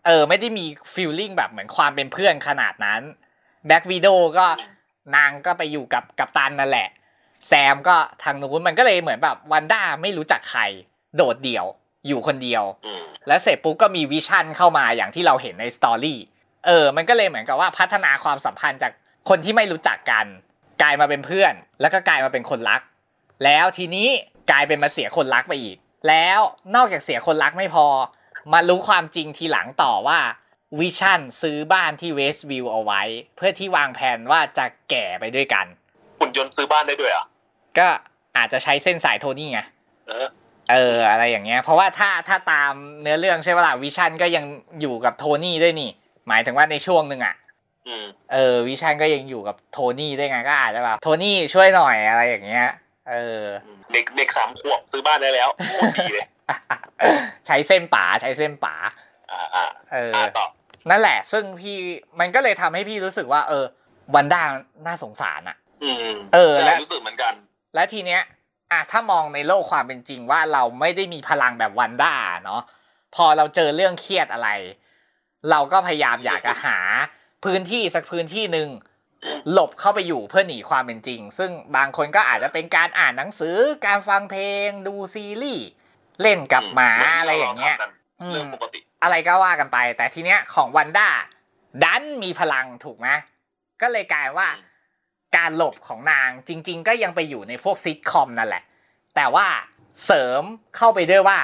[0.05, 3.01] เออ ไม่ได้มี feeling แบบเหมือนความเป็นเพื่อนขนาดนั้น
[3.67, 4.45] Black Widow ก็
[5.15, 6.87] นางก็ไปอยู่กับกัปตันนั่นแหละ
[7.47, 10.61] แซมก็ทางนู้นมันก็เลยเหมือนแบบวันด้าไม่รู้จักใคร
[11.15, 11.65] โดดเดี่ยว
[12.07, 16.19] อยู่คนเดียวอืมแล้วเสร็จปุ๊บก็มีวิชั่นเข้ามาอย่างที่เราเห็นใน story
[16.65, 18.91] เออ มันก็เลยเหมือนกับว่าพัฒนาความสัมพันธ์จาก
[19.29, 20.25] คนที่ไม่รู้จักกัน
[20.81, 22.81] กลายมาเป็นเพื่อน แล้วก็กลายมาเป็นคนรัก
[23.43, 24.07] แล้วทีนี้
[24.51, 26.39] กลายเป็นมาเสียคนรักไปอีก แล้ว
[26.75, 27.85] นอกจากเสียคนรักไม่พอ
[28.53, 30.19] มารู้ความจริงทีหลังต่อว่า
[30.79, 33.01] วิชั่นซื้อบ้านที่ Westview เอาไว้
[33.35, 35.65] เพื่อที่วางแผนว่าจะแก่ไปด้วยกัน
[36.19, 37.25] หุ่นยนต์ซื้อบ้านได้ด้วยเหรอะ
[37.77, 37.87] ก็
[38.37, 39.61] อาจจะใช้เส้นสายโทนี่ไง
[40.07, 40.27] เออ
[40.71, 44.45] เอออะไรอย่างเงี้ย เพราะว่าถ้าถ้าตามเนื้อเรื่องใช่ไหมล่ะวิชั่นก็ยัง
[44.81, 45.89] อยู่กับโทนี่ด้วยนี่
[46.27, 47.35] หมายถึงว่าในช่วงหนึ่งอะ
[47.87, 52.67] อืมเออ วิชั่นก็ยังอยู่กับโทนี่ด้วยไงก็อาจจะแบบโทนี่ช่วยหน่อยอะไรอย่างเงี้ย
[53.09, 53.43] เออ
[53.93, 56.27] เด็กเด็กสามขวบซื้อบ้านได้แล้วโคตรดีเลย
[57.47, 58.75] ใช้เส้นป๋าใช้เส้นป๋า
[59.31, 60.45] อ่าอ่าเอออ่าต่อ
[60.89, 61.75] นั่นแหละ ซึ่งพี่
[62.19, 63.65] มันก็เลยทำให้พี่รู้สึกว่า เออ
[64.15, 64.43] วันด้า
[64.85, 67.33] น่าสงสารอะอืมเออใช่และรู้สึกเหมือนกัน
[67.75, 68.21] และทีเนี้ย
[68.71, 72.13] อะถ้ามองในโลกความเป็นจริงว่าเราไม่ได้มีพลังแบบวันด้า
[72.43, 72.61] เนาะ
[73.15, 74.49] พอเราเจอเรื่องเครียดอะไร
[75.49, 76.77] เราก็พยายามอยากจะหา
[77.45, 78.69] พื้นที่สักพื้นที่หนึ่ง
[79.51, 85.67] หลบเข้าไปอยู่เพื่อหนีความเป็นจริง ซึ่งบางคนก็อาจจะเป็นการอ่านหนังสือการฟังเพลงดูซีรีส์
[86.21, 87.75] เล่นกับหมาอะไรอย่างเงี้ย
[88.21, 91.09] อืมเรื่องปกติ อะไรก็ว่ากันไป แต่ทีเนี้ยของวันด้า
[91.83, 93.07] ดันมีพลังถูกไหม
[93.81, 94.69] ก็เลยกลายว่าอืม
[95.37, 98.63] การหลบของนางจริง ๆ ก็ยังไปอยู่ในพวกซิทคอมนั่นแหละ
[99.15, 99.47] แต่ว่า
[100.05, 100.43] เสริม
[100.75, 101.39] เข้าไปด้วยว่า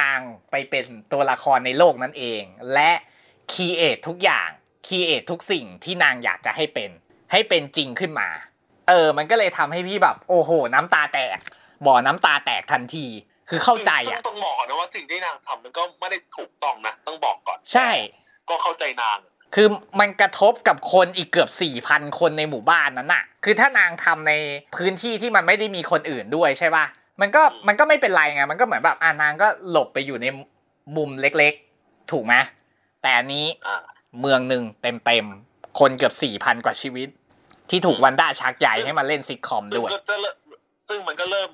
[0.00, 2.42] นางไปเป็นตัวละครในโลกนั้นเอง
[2.74, 2.92] และ
[3.52, 4.48] create ทุกอย่าง
[4.86, 6.90] create ทุกสิ่งที่นางอยากจะให้เป็น
[7.32, 8.28] ให้เป็นจริงขึ้นมา
[8.88, 11.38] เออ มันก็เลยทำให้พี่แบบ โอ้โห น้ำตาแตก
[11.86, 13.06] บ่อน้ำตาแตกทันที
[13.48, 17.90] คือเข้าใจซึ่งอะต้องบอกก่อนนะว่าสิ่งที่นางทำมันก็ไม่ได้ถูกต้องนะต้องบอกก่อน ใช่
[18.48, 19.18] ก็เข้าใจนาง
[19.54, 19.68] คือ
[20.00, 24.32] มันกระทบกับคนอีกเกือบสี่พันคนในหมู่บ้านนั้นน่ะ คือถ้านางทำใน
[24.76, 26.84] พื้นที่ที่มันไม่ได้มีคนอื่นด้วยใช่ป่ะ
[27.20, 30.26] มันก็มันก็ไม่เป็นไรไงมันก็เหมือนแบบอ่านางก็หลบไปอยู่ใน
[30.96, 32.34] มุมเล็กๆ ถูกไหม
[33.02, 33.82] แต่อันนี้อ่า
[34.20, 37.08] เมืองหนึ่งเต็มๆ คนเกือบสี่พันกว่าชีวิต
[37.70, 40.36] ที่ถูกวันด้าชักใหญ่ให้มาเล่นซิทคอมซึ่งด้วยก็จะเริ่ม
[40.88, 41.50] ซึ่งมันก็เริ่ม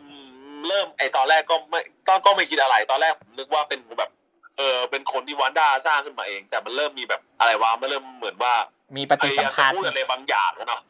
[0.69, 4.11] เริ่มไอตอนแรกก็ไม่ตอนก็ไม่คิดอะไรตอนแรกผมนึกว่าเป็นแบบ
[4.59, 8.55] เออเป็นคนที่วันด้าสร้างขึ้นมาเอง แต่มันเริ่มมีแบบอะไรวะมันเริ่มเหมือนว่า
[8.97, 10.83] มีปพฏิยาสัมยามจะพันธ์พูดอะไรบางอย่างแล้วเนาะ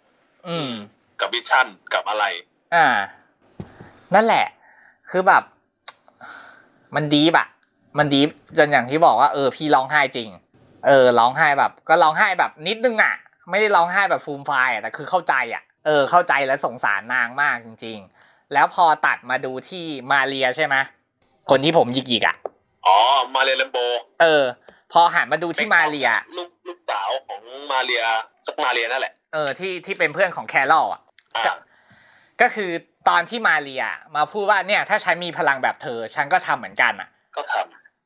[0.48, 0.70] อืม
[1.20, 2.24] กับวิชั่นกับอะไร
[2.74, 2.86] อ่า
[4.14, 4.46] นั่นแหละ
[5.10, 5.42] คือแบบ
[6.96, 7.48] มันดีบอะ
[7.98, 8.28] มันดีฟ
[8.58, 10.28] จนอย่างที่บอกว่าเออพี่ร้องไห้จริง
[10.86, 13.14] เออร้องไห้แบบ ก็ร้องไห้แบบนิดนึงอะ
[13.50, 18.19] ไม่ได้ร้องไห้แบบฟูมไฟายอะแต่คือเข้าใจอะเออเข้าใจและสงสารนางมากจริง ๆ
[18.52, 20.76] แล้วพอตัดมาดูที่มาเรียใช่ไหม
[21.50, 22.36] คนที่ผมหยิกๆอะ
[22.86, 22.96] อ๋อ
[23.34, 23.78] มาเรียเลมโบ
[24.22, 24.44] เออ
[24.92, 27.40] พอหันมาดูที่มาเรียลูกลูกสาวของ
[27.72, 28.02] มาเรีย
[28.46, 31.00] สักมาเรียนั่นแหละเออที่ที่เป็นเพื่อนของแครอลอะ
[31.36, 31.54] อ่า
[32.40, 32.70] ก็คือ
[33.08, 33.84] ตอนที่มาเรีย
[34.16, 37.54] มาพูดว่าเนี่ย ถ้าฉันมีพลังแบบเธอ ฉันก็ทำเหมือนกันอะก็ท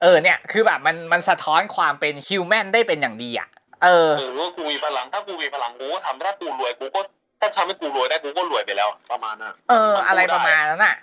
[0.02, 3.48] เออเนี่ยคือแบบมันมันสะท้อนความเป็นฮิวแมนได้เป็นอย่างดีอะ
[3.84, 7.00] เออำเออว่ากูมีพลังถ้ากูมีพลังกูก็ทำถ้ากูรวยกูก็
[7.40, 10.96] ถ้าทำให้กูรวยได้กูก็รวยไปแล้ว ประมาณนั้นเออ อะไรประมาณนั้นอะ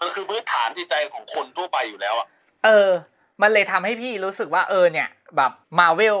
[0.00, 2.26] มันคือพื้นฐานจิตใจของคนทั่วไปอยู่แล้วอะ
[2.64, 2.90] เออ
[3.42, 6.18] มันเลยทำให้พี่รู้สึกว่าเออเนี่ย แบบมาเวล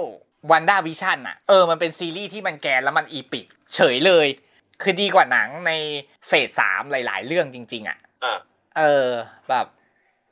[0.50, 4.26] วันด้าวิชั่นอะเออมันเป็นซีรีส์ที่มันแกนแล้วมันอีปิกเฉยเลย
[4.82, 5.72] คือดีกว่าหนังใน
[6.26, 8.38] เฟสสามหลาย ๆ เรื่องจริง ๆ อะอ่า
[8.78, 9.08] เออ
[9.50, 9.66] แบบ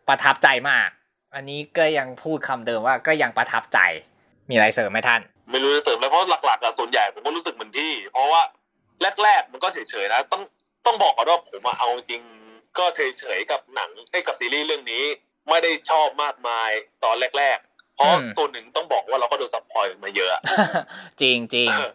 [0.08, 0.88] ประทับใจมาก
[1.34, 3.78] อันนี้ก็ยังพูดคำเดิมว่าก็ยังประทับใจ
[4.48, 8.42] มีอะไรเสริมไหมท่าน ไม่รู้จะเสริมแล้วเพราะหลักๆอะส่วนใหญ่ผมก็รู้สึกเหมือนพี่ เพราะว่า
[9.22, 10.42] แรกๆมันก็เฉยๆนะต้อง
[10.86, 12.22] ต้องบอกก่อนว่าผมอะเอาจริง
[12.78, 15.04] ก็เฉยๆกับหนังไอ้ยกับซีรีส์เรื่องนี้
[15.48, 16.70] ไม่ได้ชอบมากมาย
[17.04, 20.42] ตอนแรกๆ เพราะอืมส่วนหนึ่งต้องบอกว่าเราก็โดนซัพพลอยมาเยอะอะ
[21.20, 21.90] จริงจริงเออ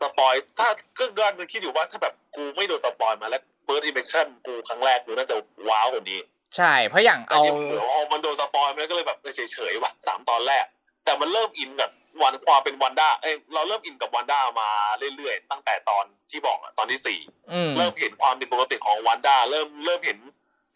[0.00, 5.36] ส spoil ถ้าก็กำลังคิดอยู่ว่าถ้าแบบกูไม่โดน spoil มาแล้ว first impression กูครั้งแรกกูน่าจะ
[5.68, 6.20] ว้าวกว่านี้
[6.56, 10.64] ใช่ เพราะอย่างแต่เอายังเหลือเอามันโดน spoil มันก็เลยแบบเฉยเฉยๆว่ะสามตอนแรก
[11.04, 11.90] แต่มันเริ่มอินกับ
[12.22, 14.68] วันความเป็นวันด้าเอ้ยเราเริ่มอินกับวันด้ามา
[15.16, 17.18] เรื่อยๆตั้งแต่ตอนที่บอกอะตอนที่สี่
[17.52, 20.18] อืมเริ่มเห็นความผิดปกติของวันด้าเริ่มเริ่มเห็น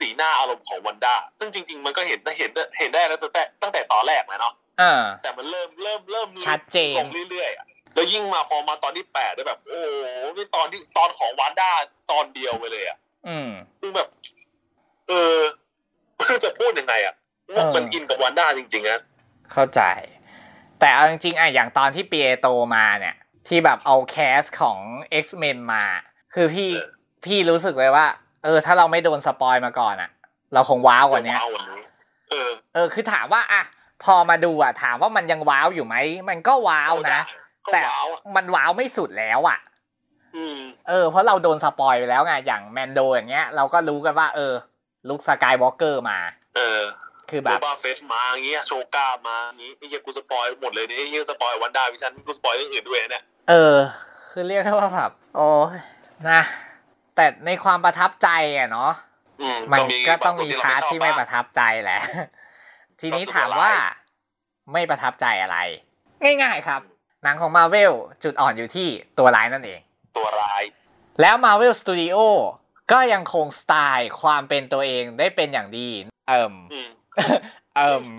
[0.00, 11.70] สีหน้าอารมณ์ของวันด้าซึ่งจริง ๆ มันก็เห็นเห็นเห็นได้แล้วตั้งแต่ตั้งแต่ตอนแรกแล้วเนาะอ่าแต่มันเริ่มเริ่มเริ่มชัดเจนลงเรื่อยๆอะแล้วยิ่งมาพอมาตอนที่แปดได้แบบ โอ้โหนี่ตอนที่ตอนของวันด้า
[12.10, 12.98] ตอนเดียวไปเลยอะ
[13.28, 14.08] อืมซึ่งแบบ
[15.08, 15.36] เออ
[16.16, 17.14] ไม่รู้จะพูดยังไงอะ
[17.54, 19.00] ว่ามันเอออิอินกับวันด้าจริงๆนะ
[19.52, 19.80] เข้าใจ
[20.80, 23.14] แต่เอาจริงๆอะอย่างตอนที่เปียโตมาเนี่ย
[23.48, 24.78] ที่แบบเอาแคสของ
[25.24, 25.84] X-Men มา
[26.34, 26.70] คือพี่
[27.24, 28.06] พี่รู้สึกเลยว่า
[28.44, 30.10] เออ ถ้าเราไม่โดนสปอยมาก่อนอะ
[30.54, 31.82] เราคงว้าวกว่านี้ว้าวกว่านี้
[32.30, 33.62] เออ เออ คือถามว่าอะ
[34.04, 35.96] พอมาดูอะ ถามว่ามันยังว้าวอยู่ไหม
[36.28, 37.20] มันก็ว้าวนะ
[37.66, 39.58] ก็แต่ว้าวอะมันว้าวไม่สุดแล้วอะ
[40.36, 44.52] อืมเออ เพราะเราโดน spoil ไปแล้วไงอย่างแมนโดอย่างเงี้ย เราก็รู้กันว่า เออ
[45.08, 46.18] Luke Skywalker มา
[46.56, 46.80] เออ
[47.30, 53.76] คือแบบ Boba Fett มาอย่างเงี้ย Ahsoka มาอย่างงี้ไอ้เหี้ยกู spoil หมดเลยเนี่ยไอ้เหี้ย spoil วันด้าวิชันกู spoil เรื่องอื่นด้วยเนี่ยเออ
[54.30, 55.76] คือเรียกได้ว่าแบบโอ้ย
[56.30, 56.42] นะ
[57.16, 58.92] แต่ในความประทับใจอะเนาะ
[59.40, 62.00] อืมมันก็บต้องส่วนมีเรพาร์ทที่ไม่ชอบประทับใจแหละ
[63.00, 63.88] ทีนี้ก็คือถามว่าอะไร
[64.72, 65.58] ไม่ประทับใจอะไร
[66.22, 66.80] ง่ายๆครับ
[67.22, 67.92] หนังของมาเวล
[68.24, 68.88] จุดอ่อนอยู่ที่
[69.18, 69.80] ตัวร้ายนั่นเอง
[70.16, 70.62] ตัวร้าย
[71.20, 72.18] แล้ว Marvel Studio
[72.92, 75.88] ก็ยังคงสไตล์ความเป็นตัวเองได้เป็นอย่างดี
[76.28, 76.90] เอิ่มอืมเอิ่ม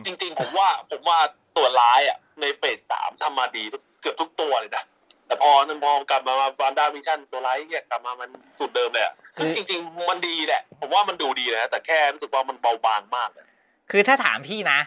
[0.05, 1.19] จริงๆผมว่าผมว่า
[1.57, 4.83] ตัวร้ายอะในเฟสสามทำมาดีทุกเกือบทุกตัวเลยนะ
[5.27, 13.45] แต่พอนั้นพอกลับมาวันด้าวิชั่นตัวร้ายเนี่ยกลับมามันสุดเดิมเลยอะซึ่งจริง ๆ มันดีแหละ ผมว่ามันดูดีนะแต่แค่รู้สึกว่ามันเบาบางมากเลย
[13.91, 14.79] คือถ้าถามพี่นะ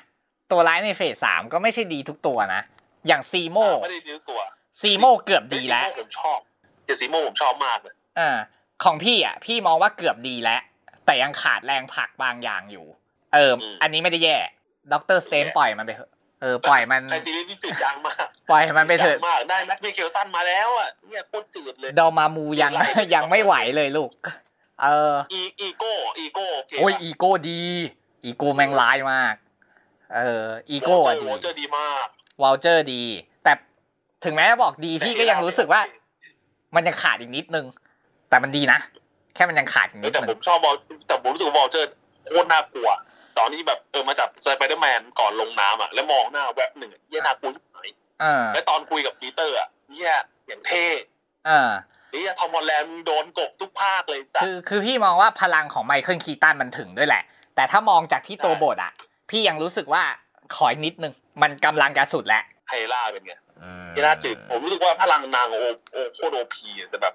[0.51, 2.63] ตัวร้ายใน phase สามก็ไม่ใช่ดีทุกตัวนะ
[3.07, 4.41] อย่าง Zemo ไม่ได้ซื้อตัว
[4.81, 6.39] Zemo เกือบดีแล้ว Zemo ผมชอบ
[6.85, 8.39] เจ Zemo ผมชอบมากเลยอ่า
[8.85, 10.61] ของพี่อะ พี่มองว่าเกือบดีแล้ว
[11.07, 12.87] แต่ยังขาดแรงผลักบางอย่างอยู่
[13.35, 14.37] เออ อันนี้ไม่ได้แย่
[14.93, 22.73] Doctor Strange ปล่อยมันไปเถอะเออปล่อยมันใครซีรีส์ที่จืดจังมากปล่อยมันไปเถจือะดจังมากได้แม็กเมเคลสันมาแล้วอะเนี่ยโคตรจืดเลยดอมามูยัง
[23.15, 24.11] ยังไม่ไหวเลยลูก
[24.83, 27.63] เอออีอีโก้อีโก้โอเคโอ้ยอีโก้ดี
[28.25, 29.35] อีโก้แม่งร้ายมาก
[30.17, 32.07] เอออีโก้อะดีวอเจอร์ดีมาก
[32.43, 33.03] วอลเจอร์ดี
[33.45, 33.53] แต่
[34.25, 35.81] ถึงแม้จะบอกดีพี่ก็ยังรู้สึกว่า
[36.75, 37.67] มันยังขาดอีกนิดนึง
[38.29, 38.79] แต่มันดีนะ
[39.35, 40.75] แค่มันยังขาดอีกเอนิอดแต่นึผงมชอบวอล
[41.07, 41.89] แต่ผมรู้สึกว่าวอลเจอร์
[42.27, 42.89] โคตรน่ากลัว
[43.39, 47.81] ตอนที่แบบเออมาจับสไปเดอร์แมนก่อนลงน้ำอะแล้วมองหน้าแวบหนึ่งอะเหี้ยน่ากลัวที่ไหน
[48.21, 50.13] เออและตอนคุยกับปีเตอร์อะเหี้ย
[50.47, 50.87] อย่างเท่
[51.47, 51.71] เออ
[52.11, 57.23] เหี้ยทอมฮอลแลนด์โดนกบทุกภาคเลยสัตคือว์คือพี่มองว่าพลังของไมเคิลคีตันมันถึงด้วยแหละ
[57.57, 58.93] แต่ถ้ามองจากที่ตัวบทอะ
[59.31, 60.03] พี่ยังรู้สึกว่า
[60.55, 63.33] ขออีกนิดนึง มันกำลังจะสุดแล้ว Hela เป็นไง
[63.91, 65.57] Hela จืดผมรู้สึกว่าพลังนางโอ
[65.93, 67.15] โอโคตร OP แต่แบบ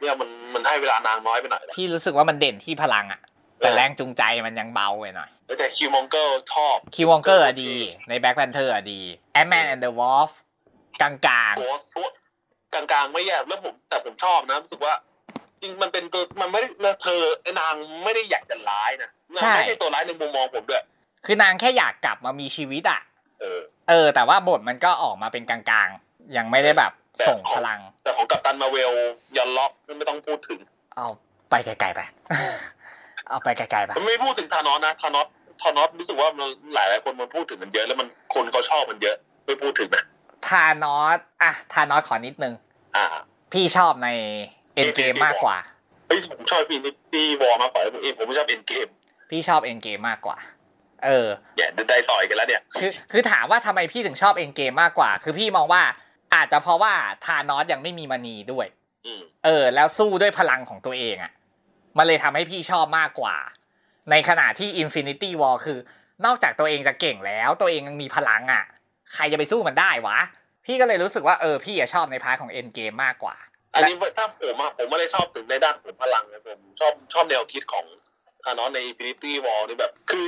[0.00, 3.20] เนี่ยมันมันให้เวลานางน้อยไปหน่อยนะพี่รู้สึกว่ามันเด่นที่พลังอะ
[3.58, 7.72] แต่แรงจูงใจมันยังเบาไปหน่อยแต่ Killmonger ชอบ Killmonger อะดี
[8.08, 9.00] ใน Black Panther อะดี
[9.32, 10.30] แอ m แมนแอนด์เดอะวอลฟ
[11.00, 11.10] กลา
[11.50, 11.80] งโพส
[12.74, 14.94] กลางๆไม่แย่แล้วผมแต่ผมชอบนะรู้สึกว่า
[15.62, 16.68] จริงมันเป็นตัวมันไม่ได้
[17.02, 23.00] เธอไอ้นางไม่ได้อยากจะร้ายนะนางไม่ใช่ตัวร้ายในมุมมองผมด้วยๆคือนางแค่อยากกลับมามีชีวิตอะ
[23.40, 26.92] เออ เออ แต่ว่าบทมันก็ออกมาเป็นกลางๆ ยังไม่ได้แบบ
[27.28, 28.92] ส่งพลัง แต่ของ Captain Marvel
[29.36, 30.60] Yon-Rogg ไม่ต้องพูดถึง
[30.96, 31.06] เอา
[31.50, 32.00] ไปไกลๆไป
[33.28, 35.26] เอาไปไกลๆไปมันไม่พูดถึง Thanos นะ Thanos
[35.62, 40.04] Thanos รู้สึกว่ามันหลายหลายๆคนมันพูดถึงมันเยอะ แล้วมันคนเขาชอบมันเยอะ ไม่พูดถึงนะ
[40.48, 42.54] Thanos อะ Thanos ขอนิดนึง
[42.96, 43.06] อ่า
[43.52, 44.08] พี่ชอบใน
[44.74, 45.56] Endgame Infinity มากกว่า
[46.06, 48.88] เฮ้ยผมชอบ Infinity War มากกว่าผมเองผมไม่ชอบ Endgame
[49.30, 50.36] พี่ชอบ Endgame มากกว่า
[51.04, 55.82] เออเนี่ยได้ต่อยกันแล้วเนี่ย คือคือถามว่าทำไมพี่ถึงชอบ Endgame มากกว่า คือพี่มองว่า
[56.34, 56.92] อาจจะเพราะว่า
[57.24, 58.66] Thanos ยังไม่มีมณีด้วย
[59.06, 61.32] อืมเออ แล้วสู้ด้วยพลังของตัวเองอะ่ะ
[61.98, 63.36] มันเลยทำให้พี่ชอบมากกว่า
[64.10, 65.78] ในขณะที่ Infinity War คือ
[66.26, 68.64] นอกจากตัวเองจะเก่งแล้ว ตัวเองยังมีพลังอะ่ะ
[69.14, 70.18] ใครจะไปสู้มันได้วะ
[70.66, 73.36] พี่ก็เลยรู้สึกว่าเออพี่อะชอบใน part ของ Endgame มากกว่า
[73.74, 77.84] อันนี้ถ้าผมอะผมไม่ได้ชอบถึงในด้านของพลังนะผมชอบชอบแนวคิดของ
[78.44, 80.24] ธานอสใน Infinity War นี่แบบคือ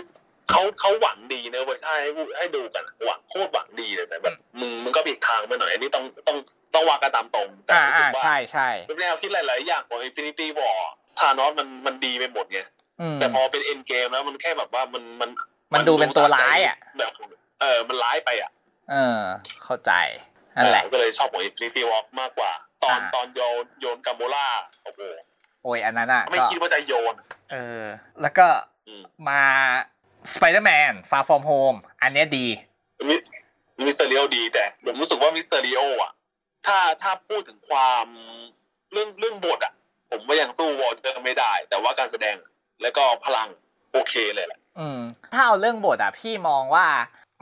[0.50, 6.38] เขาเขาหวังดีนะเว้ยถ้าให้ให้ดูกันอะหวังโคตรหวังดีเลยแต่แบบมึงมึงก็ผิดทางไปหน่อยอันนี้ต้องต้อง
[6.74, 10.80] ต้องวางกันตามตรงแต่อ่ารู้สึอ่ากว่าใช่ใช่เป็นแนวคิดหลาย ๆ อย่างของ Infinity War
[11.18, 12.60] ธานอสมันมันดีไปหมดไง
[13.00, 15.30] อืมแต่พอเป็น End Game แล้วมันแค่แบบว่ามันมัน
[15.72, 17.12] มันดูเป็นตัวร้ายอะแบบ
[17.60, 18.50] เออมันร้ายไปอะ
[18.90, 19.20] เออ
[19.64, 19.92] เข้าใจ
[20.56, 22.52] นั่นแหละเออก็เลยชอบของ Infinity War มากกว่า
[22.84, 24.46] ตอนอ่าตอนโยนโยนกัมโบล่า
[24.84, 25.00] โอ้โห
[25.62, 27.14] โอ้ยอันนั้นอะไม่ก็คิดว่าจะโยน
[27.52, 27.84] เออ
[28.22, 28.46] แล้วก็
[28.86, 29.42] อืมมา
[30.32, 32.46] Spider-Man Far From Home อันเนี้ยดี
[33.08, 33.14] มิ
[33.84, 36.12] Mysterio ดีแต่ผมรู้สึกว่า Mysterio อะ
[36.66, 38.06] ถ้าถ้าพูดถึงความ
[38.92, 39.72] เรื่องเรื่องบทอะ
[40.10, 42.36] ผมว่ายังสู้ Vulture ไม่ได้ แต่ว่าการแสดง
[42.82, 43.48] แล้วก็พลัง
[43.92, 45.00] โอเคเลยแหละอืม
[45.34, 46.86] ถ้าเอาเรื่องบทอะพี่มองว่า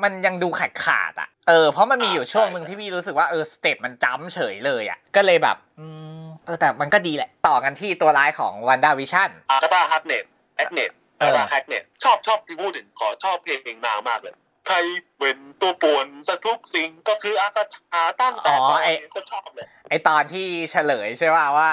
[0.02, 5.87] มันยังดูขาดขาดๆอะ เออเพราะมันมีอยู่ช่วงหนึ่งที่พี่รู้สึกว่าเออ step มันจ้ำเฉยเลยอะ ก็เลยแบบ อื
[6.20, 10.24] มเออแต่มันก็ดีแหละ ต่อกันที่ตัวร้ายของ WandaVision Agatha Harkness
[10.57, 14.35] แอคเน็ตเอ Agatha Harkness ชอบชอบที่พูดถึงขอชอบเพลงเพลงนางมากเลย
[14.68, 14.76] ใคร
[15.18, 21.70] เป็นตัวป่วนสักทุกสิ่งก็คือ Agatha ตั้งแต่ตอนนี้ก็ชอบเลยไอตอนที่เฉลยใช่ป่ะว่า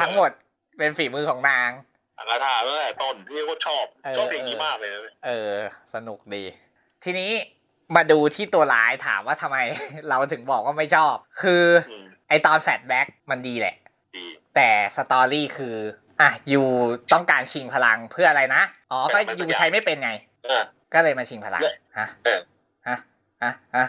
[0.00, 0.30] ทั้งหมด
[0.78, 1.70] เป็นฝีมือของนาง
[2.18, 5.54] Agatha ตั้งแต่ต้นพี่ก็ชอบเออชอบเพลงนี้มากเลยนะเออ
[5.94, 6.44] สนุกดี
[7.04, 7.30] ทีนี้
[7.96, 9.58] มาดูที่ตัวร้ายถามว่าทำไม
[10.08, 13.76] เราถึงบอกว่าไม่ชอบ คืออืมไอตอน flashback มันดีแหละ
[14.16, 15.76] ดีแต่ story คือ
[16.20, 16.62] อะ you
[17.12, 20.10] ต้องการชิงพลังเพื่ออะไรนะ อ๋อ ก็ you ใช้ไม่เป็นไง
[20.44, 20.62] เออ
[20.94, 21.62] ก็เลยมาชิงพลัง
[21.98, 22.40] ฮะเออ
[22.88, 22.98] ฮะ
[23.42, 23.86] ฮะฮะ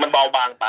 [0.00, 0.66] มันเบาบางไป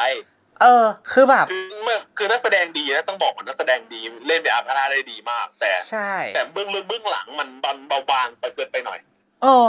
[0.62, 9.00] เออ คือแบบคือเมื่อคือนักแสดงดีนะต้องบอกว่านักแสดงดีเล่นเป็น Agatha ได้ดีมาก แต่ใช่ แต่เบื้องลึกเบื้องหลังมันบันเบาบางไปเกินไปหน่อย
[9.44, 9.66] เออ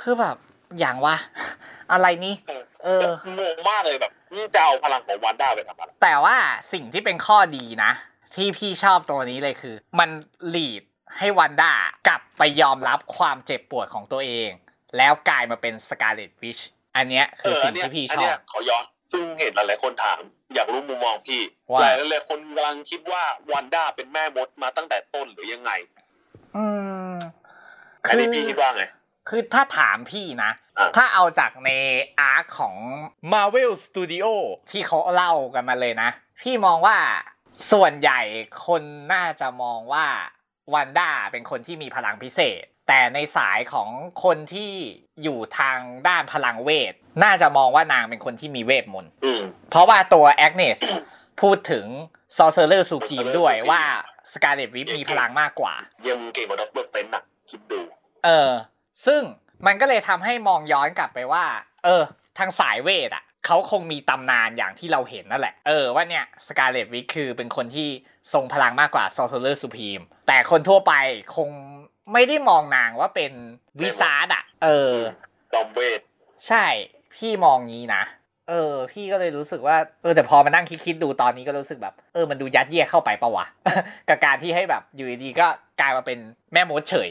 [0.00, 0.36] คือแบบ
[0.78, 1.16] อย่างวะ
[1.92, 3.06] อะไรนี่เออเออ
[3.38, 6.36] งงมากเลยแบบนี่จะเอาพลังของ Wanda ไปทำอะไรแต่ว่า
[6.72, 7.92] สิ่งที่เป็นข้อดีนะ
[8.36, 10.10] ที่พี่ชอบตัวนี้เลยคือ มัน
[10.54, 10.82] lead
[11.18, 11.72] ให้ Wanda
[12.08, 14.50] กลับไปยอมรับความเจ็บปวดของตัวเอง
[14.96, 16.58] แล้วกลายมาเป็น Scarlet Witch
[16.96, 20.20] อันเนี้ยคือสิ่งที่พี่อัชนอเนี้บยขอย้อนซึ่งเห็นหลายๆคนถาม
[20.54, 25.70] อยากรู้มุมมองพี่ว่าหลายหลายๆคนกำลังคิดว่า Wanda เป็นแม่มดมาตั้งแต่ต้นหรือยังไง
[26.56, 26.64] อื
[27.12, 27.14] ม
[28.04, 28.84] อันนี้พี่คิดว่าไง
[29.28, 31.70] คือถ้าถามพี่นะอะถ้าเอาจากใน
[32.20, 32.74] อาร์คของ
[33.32, 34.26] Marvel Studio
[34.70, 36.96] ที่เขาเล่ากันมาเลยนะ พี่มองว่า
[37.72, 38.20] ส่วนใหญ่
[38.66, 38.82] คน
[39.12, 40.06] น่าจะมองว่า
[40.74, 43.88] วันด้าเป็นคนที่มีพลังพิเศษ แต่ในสายของ
[44.24, 44.72] คนที่
[45.22, 50.78] อยู่ทางด้านพลังเวท น่าจะมองว่านางเป็นคนที่มีเวทมนต์อืมเพราะว่าตัวแอเนส
[51.40, 51.86] พูดถึง
[52.36, 53.82] Sorcerer Supreme ด้วยว่า
[54.32, 55.74] Scarlet Witch มีพลังมากกว่า
[56.08, 57.80] ยังเก่งกว่า Doctor Strange นะคิดดู
[58.24, 58.50] เออ
[59.06, 59.22] ซึ่ง
[59.66, 61.44] มันก็เลยทำให้มองย้อนกลับไปว่า
[61.84, 62.02] เออ
[62.38, 67.88] ทางสายเวทอะเขาคงมีตำนานอย่างที่เราเห็นนั่นแหละ เออว่าเนี่ย Scarlet Witch คือเป็นคนที่
[68.32, 70.92] ทรงพลังมากกว่า Sorcerer Supreme แต่คนทั่วไป
[71.36, 71.50] คง
[72.12, 73.32] ไม่ได้มองนางว่าเป็น
[73.80, 74.94] wizard อะเออ
[75.54, 76.00] จอมเวท
[76.48, 76.64] ใช่
[77.14, 78.02] พี่มองงี้นะ
[78.48, 83.46] เออ พี่ก็เลยรู้สึกว่า เออแต่พอมานั่งคิดๆดูตอนนี้ก็รู้สึกแบบ เออมันดูยัดเยียดเข้าไปปะวะ
[84.08, 85.46] กับการที่ให้แบบอยู่ดีๆก็
[85.80, 86.18] กลายมาเป็น
[86.52, 87.10] แม่มดเฉย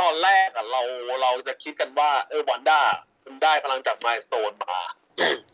[0.00, 0.82] ตอนแรกอะเรา
[1.22, 2.80] เราจะคิดกันว่าเออวันด้า
[3.24, 4.78] มันได้พลังจากมายสโตนมา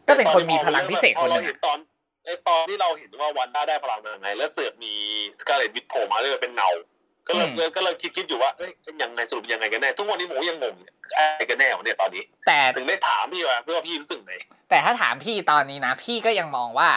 [0.08, 1.78] ก็เป็นคนมีพลังพิเศษคนหนึ่งพอเราเห็นตอน
[2.24, 4.94] ไอตอนที่เราเห็นว่าวันด้าได้พลังมายังไง แล้วเสือกมี
[5.40, 6.70] สกาเลตวิทโผล่มาเลยเป็นเงา
[7.28, 8.70] ก็เลยอืมก็เลยคิดคิดอยู่ว่าเอ้ย
[9.02, 10.74] ยังไงสรุปยังไงกันแน่ทุกวันนี้ผมก็ยังงง
[11.16, 14.34] อะไรกันแน่วะเนี่ยตอนนี้ แต่ถึงได้ถามพี่ว่าเพื่อว่าพี่รู้สึกไง
[14.70, 16.90] แต่ถ้าถามพี่ตอนนี้นะ พี่ก็ยังมองว่า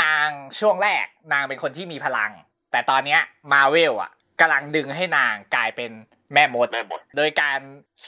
[0.00, 2.32] นางช่วงแรก นางเป็นคนที่มีพลัง
[2.72, 3.20] แต่ตอนเนี้ย
[3.52, 5.90] มาเวลอะกำลังดึงให้นางกลายเป็น
[6.34, 7.58] แม่มดแม่หมดโดยการ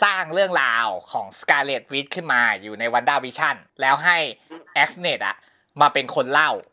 [0.03, 4.18] สร้างเรื่องราวของ Scarlet Witch ขึ้นมาอยู่ใน w a n d a Vision แล้วให้
[4.88, 5.37] x n e t อะ
[5.81, 6.69] มาเป็นคนเล่าอืม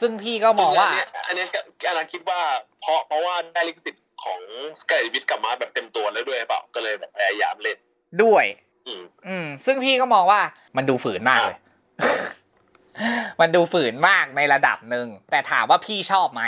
[0.00, 1.48] ซึ่งพี่ก็มองว่าซึ่นเนี้ยอันเนี้ย
[1.88, 2.40] อันนั้นคิดว่า
[2.80, 4.40] เพราะเพราะว่าได้ลิขสิทธิ์ของ
[4.80, 7.78] Scarlet Witch กลับมาแบบเต็มตัวแล้วด้วยหรือเปล่าก็เลยแบบพยายามเล่น
[8.22, 8.44] ด้วย
[8.86, 10.40] อืมอืม ซึ่งพี่ก็มองว่า
[10.76, 11.58] มันดูฝืนมากเลย
[13.40, 16.42] มันดูฝืนมากในระดับหนึ่งแต่ถามว่าพี่ชอบไหม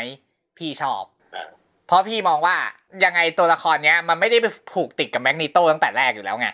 [0.58, 1.02] พี่ชอบ
[1.34, 1.48] อ่า
[1.86, 2.56] เพราะพี่มองว่า
[3.04, 6.48] ยังไงตัวละครเนี้ย มันไม่ได้ไปผูกติดกับ Magneto ตั้งแต่แรกอยู่แล้วไง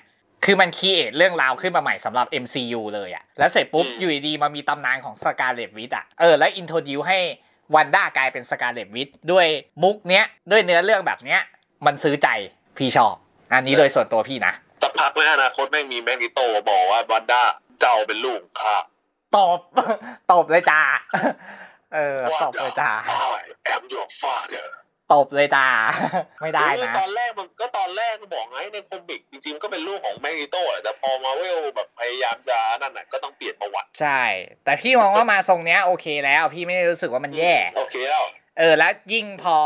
[0.44, 7.18] คือมัน create เรื่องราวขึ้นมาใหม่สำหรับ MCU เลยอะแล้วเสร็จปุ๊บอืมอยู่ดีๆมามีตำนานของ Scarlet Witch อะเออแล้ว introduce ให้
[7.74, 9.46] Wanda กลายเป็น Scarlet Witch ด้วย
[9.82, 11.40] มุกเนี้ยด้วยเนื้อเรื่องแบบเนี้ย
[11.86, 12.28] มันซื้อใจ
[12.78, 13.14] พี่ชอบ
[13.52, 17.42] อันนี้โดยส่วนตัวพี่นะสักพักในอนาคตแม่งมี Magneto บอกว่า Wanda
[17.80, 18.76] เจ้าเป็นลูกของข้า
[19.36, 19.58] ตบ
[20.32, 20.80] ตบเลยจ้า
[21.94, 22.90] เออตบเลยจ้า
[23.64, 24.76] I'm your father
[25.12, 25.66] ตบเลยจ้า
[26.40, 34.22] ไม่ได้นะตอนแรกมันก็ตอนแรกมันบอกไงใน comic จริงๆก็เป็นลูกของแมกนิโตแหละแต่พอมาเวลแบบพยายามจะนั่นน่ะก็ต้องเปลี่ยนประวัติ ใช่
[34.64, 38.24] แต่พี่มองว่ามาทรงเนี้ยโอเคแล้วพี่ไม่ได้รู้สึกว่ามันแย่โอเคแล้ว
[38.58, 39.56] เออแล้วยิ่งพอ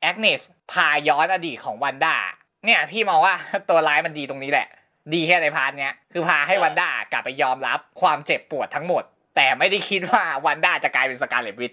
[0.00, 2.16] แอ n เนสพาย้อนอดีตของวันด้า
[2.64, 3.34] เนี่ยพี่มองว่า
[3.68, 4.68] ตัวร้ายมันดีตรงนี้แหละ
[5.14, 9.02] ดีแค่ใน part เนี้ยคือพาให้วันด้ากลับไปยอมรับความเจ็บปวดทั้งหมด
[9.36, 11.72] แต่ไม่ได้คิดว่าวันด้าจะกลายเป็น Scarlet Witch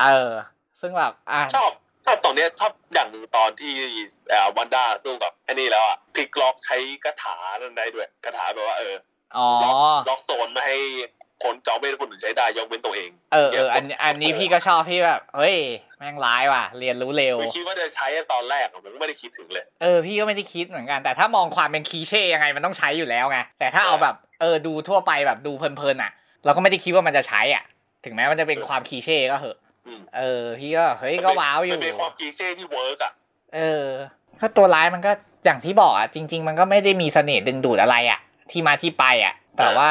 [0.00, 0.32] เออ
[0.80, 1.70] ซึ่งแบบอะชอบ
[2.08, 3.72] ชอบตรงเนี้ยชอบอย่างหนึ่งตอนที่
[4.30, 8.94] เอ่อวันด้าสู้กับไอ้นี่แล้วอะพลิกล็อกใช้คาถานั่นได้ด้วยคาถาแบบว่าเออ
[9.36, 9.76] อ๋อล็อก
[10.08, 10.78] ล็อกโซนไม่ให้
[11.44, 15.56] คนเจ้าเวทคนอื่นใช้ได้ยกเว้นตัวเอง เออเอออันอันนี้พี่ก็ชอบพี่แบบเฮ้ย
[15.98, 26.12] แม่งร้ายว่ะ เรียนรู้เร็วไม่คิดว่าจะใช้ตอนแรกอะผมก็ไม่ได้คิดถึงเลยเออพี่ก็ไม่ได้คิดเหมือนกัน แต่ถ้ามองความเป็น cliché ยังไงมันต้องใช้อยู่แล้วไงแต่ถ้าเอาแบบเออดูทั่วไปแบบดูเพลินๆอะ
[26.44, 27.64] เราก็ไม่ได้คิดว่ามันจะใช้อะ
[28.04, 29.67] ถึงแม้มันจะเป็นความ cliché ก็เหอะอืม
[30.16, 33.12] เออ พี่ก็เฮ้ยก็ wow อยู่มันเป็นความ cliché ที่ work อะ
[33.54, 33.86] เออ
[34.40, 35.12] ถ้าตัวร้ายมันก็
[35.44, 38.20] อย่างที่บอกอะจริง ๆ มันก็ไม่ได้มีเสน่ห์ดึงดูดอะไรอะ
[38.50, 39.90] ที่มาที่ไปอะ แต่ว่า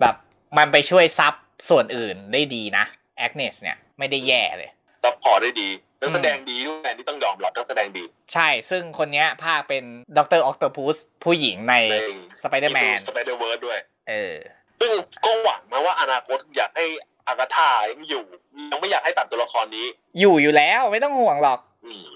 [0.00, 0.14] แบบ
[0.58, 1.34] มันไปช่วยซับ
[1.68, 2.84] ส่วนอื่นได้ดีนะ
[3.18, 4.70] Agnes เนี่ยไม่ได้แย่เลย
[5.04, 5.68] support ได้ดี
[6.00, 8.04] นักแสดงดีด้วยอันนี้ต้องยอมรับนักแสดงดี
[8.34, 9.84] ใช่ซึ่งคนเนี้ยภาคเป็น
[10.16, 11.96] ดรออ t ต p พุสผู้หญิงในใน
[12.42, 13.78] Spider-Man Spi der-Verse ด้วย
[14.08, 14.36] เออ
[14.80, 14.90] ซึ่ง
[15.24, 16.86] ก็หวังนะว่าอนาคตอยากให้
[17.28, 18.24] อากาธายังอยู่
[18.70, 19.86] ยังไม่อยากให้ตัดตัวละครนี้
[20.20, 22.06] อยู่อยู่แล้วไม่ต้องห่วงหรอกอืม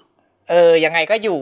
[0.51, 1.41] เออ ยังไงก็อยู่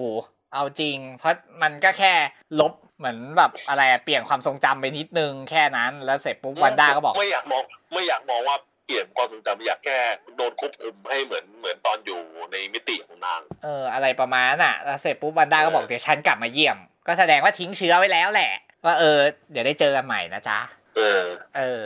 [0.55, 2.13] เอาจริง เพราะมันก็แค่
[2.61, 7.63] ลบเหมือนแบบอะไรอะเปลี่ยนความทรงจำไปนิดนึงแค่นั้น แล้วเสร็จปุ๊บวันด้าก็บอก ไม่อยากมอง
[7.93, 8.57] ไม่อยากมองว่า
[8.87, 9.99] เปลี่ยนความทรงจำอยากแค่
[10.37, 12.21] โดนควบคุมให้เหมือนเหมือนตอนอยู่
[12.53, 18.53] ในมิติของนาง เออ อะไรประมาณน่ะแล้วเสร็จปุ๊บวันด้าก็บอกเดี๋ยวฉันกลับมาเยี่ยม ก็แสดงว่าทิ้งเชื้อไว้แล้วแหละ
[18.85, 19.19] ว่าเออ
[19.53, 20.59] เดี๋ยวได้เจอกันใหม่นะจ๊ะ
[20.97, 21.23] เออ
[21.57, 21.85] เออ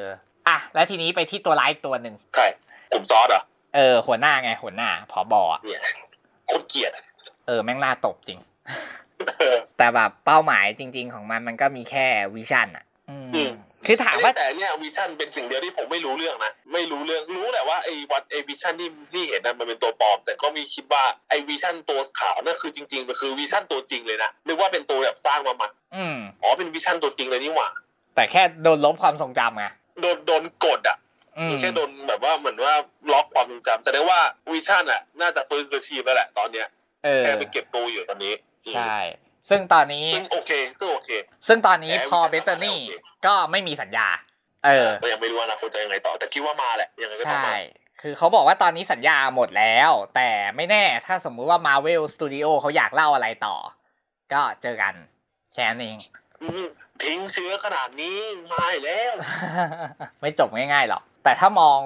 [0.48, 2.44] อะแล้วทีนี้ไปที่ตัวร้ายอีกตัวหนึ่งใคร
[2.92, 3.42] กลุ่ม SWORD เหรอ
[3.74, 5.34] เออหัวหน้าไงหัวหน้าผอ.
[5.52, 5.82] อะเนี่ย
[6.46, 6.92] โคตรเกลียด
[7.46, 8.38] เออแม่งน่าตบจริง
[9.38, 13.52] เออแต่แบบเป้าหมายจริง ๆ ของมันมันก็มีแค่วิชั่นอะอืมอืม
[13.86, 27.68] คือถามว่าแต่เนี่ยวิชั่นเป็นสิ่งเดียวที่ผมไม่รู้เรื่องนะไม่รู้เรื่องรู้แหละว่าไอ้วัดไอ้วิชั่นที่ที่เห็นนั้นมันเป็นตัวปลอม แต่ก็มีคิดว่าไอ้วิชั่นตัวขาวนั่นคือจริงๆมันคือวิชั่นตัวจริงเลยนะนึกว่าเป็นตัวแบบสร้างมาใหม่อืมอ๋อเป็นวิชั่นตัวจริงเลยนี่หว่า
[28.14, 29.66] แต่แค่โดนลบความทรงจำไง
[30.00, 30.96] โดนโดนกดอะ
[31.38, 32.74] อืมแค่โดนแบบว่าเหมือนว่า
[33.12, 34.18] ล็อกความทรงจำแสดงว่า
[34.52, 36.66] วิชั่นอะ น่าจะฟื้นคืนชีพแล้วแหละตอนเนี้ย
[37.04, 38.32] เออแค่ไปเก็บตัวอยู่ตอนนี้
[38.74, 38.96] ใช่
[39.48, 41.10] ซึ่งตอนนี้ซึ่งโอเคซึ่งโอเค
[41.48, 42.92] ซึ่งตอนนี้แต่พอวิชั่น Bettany โอเค
[43.26, 44.08] ก็ไม่มีสัญญา
[44.66, 53.56] เออก็ยังไม่รู้อนาคตจะยังไงต่อ แต่คิดว่ามาแหละยังไงก็ต้องใช่มาคือเขาบอกว่าตอนนี้สัญญาหมดแล้ว แต่ไม่แน่ถ้าสมมุติว่า Marvel Studio เขาอยากเล่าอะไรต่อ
[54.32, 54.94] ก็เจอกัน
[55.52, 56.27] แค่นั้นเองอืม
[57.02, 58.16] ทิ้งเชื้อขนาดนี้
[58.52, 59.12] มาอีกแล้ว
[60.20, 61.78] ไม่จบง่ายๆหรอก แต่ถ้ามอง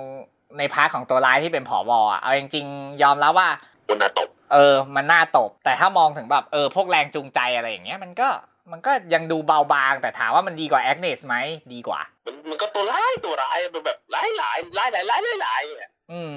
[0.58, 1.90] ใน part ของตัวร้ายที่เป็นผอ.
[2.10, 3.48] อะเอาจริงๆยอมรับว่า
[3.88, 8.28] คนน่าตบ เออ มันน่าตบ แต่ถ้ามองถึงแบบเออพวกแรงจูงใจอะไรอย่างเงี้ยมันก็
[8.72, 11.36] มันก็ยังดูเบาบาง แต่ถามว่ามันดีกว่า Agnes ไหม
[11.74, 16.36] ดีกว่า มันมันก็ตัวร้ายตัวร้ายมันแบบร้ายหลายร้ายหลายร้ายหลายหลายเนี่ยอืม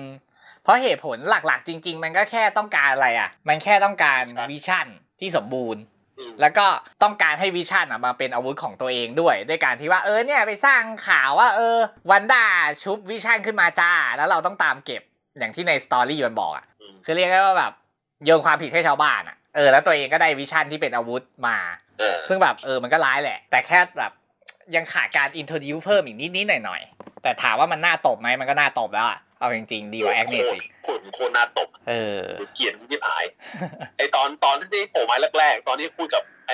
[0.63, 4.87] เพราะเหตุผลหลักๆ จริง ๆ มันก็แค่ต้องการอะไรอะ มันแค่ต้องการใช่วิชั่น
[5.19, 5.94] ที่สมบูรณ์อืม
[6.41, 6.65] แล้วก็
[7.03, 11.77] ต้องการให้วิชั่นอะมาเป็นอาวุธของตัวเองด้วย ด้วยการที่ว่าเออเนี่ยไปสร้างข่าวว่าเออ
[12.11, 12.45] วันด้า
[12.83, 15.01] ชุบวิชั่นขึ้นมาจ้า แล้วเราต้องตามเก็บ
[15.39, 17.73] อย่างที่ใน story มันบอกอะอืมคือเรียกได้ว่าแบบ
[18.25, 21.57] โยนความผิดให้ชาวบ้านอะเออแล้วตัวเองก็ได้วิชั่นที่เป็นอาวุธมา
[21.99, 24.11] เออซึ่งแบบเออมันก็ร้ายแหละ แต่แค่แบบ
[24.75, 32.21] ยังขาดการ introduce เพิ่มอีกนิดๆหน่อยๆแต่ถามว่ามันน่าตบไหมมันก็น่าตบแล้วอะ เอาจริงๆดีกว่า Agnes อีกโคตรโคตรน่าตบเออ
[32.55, 33.25] เกลียดที่หาย
[33.97, 36.51] ไอตอนตอนที่โผล่มาแรกๆ ตอนที่คุยกับไอ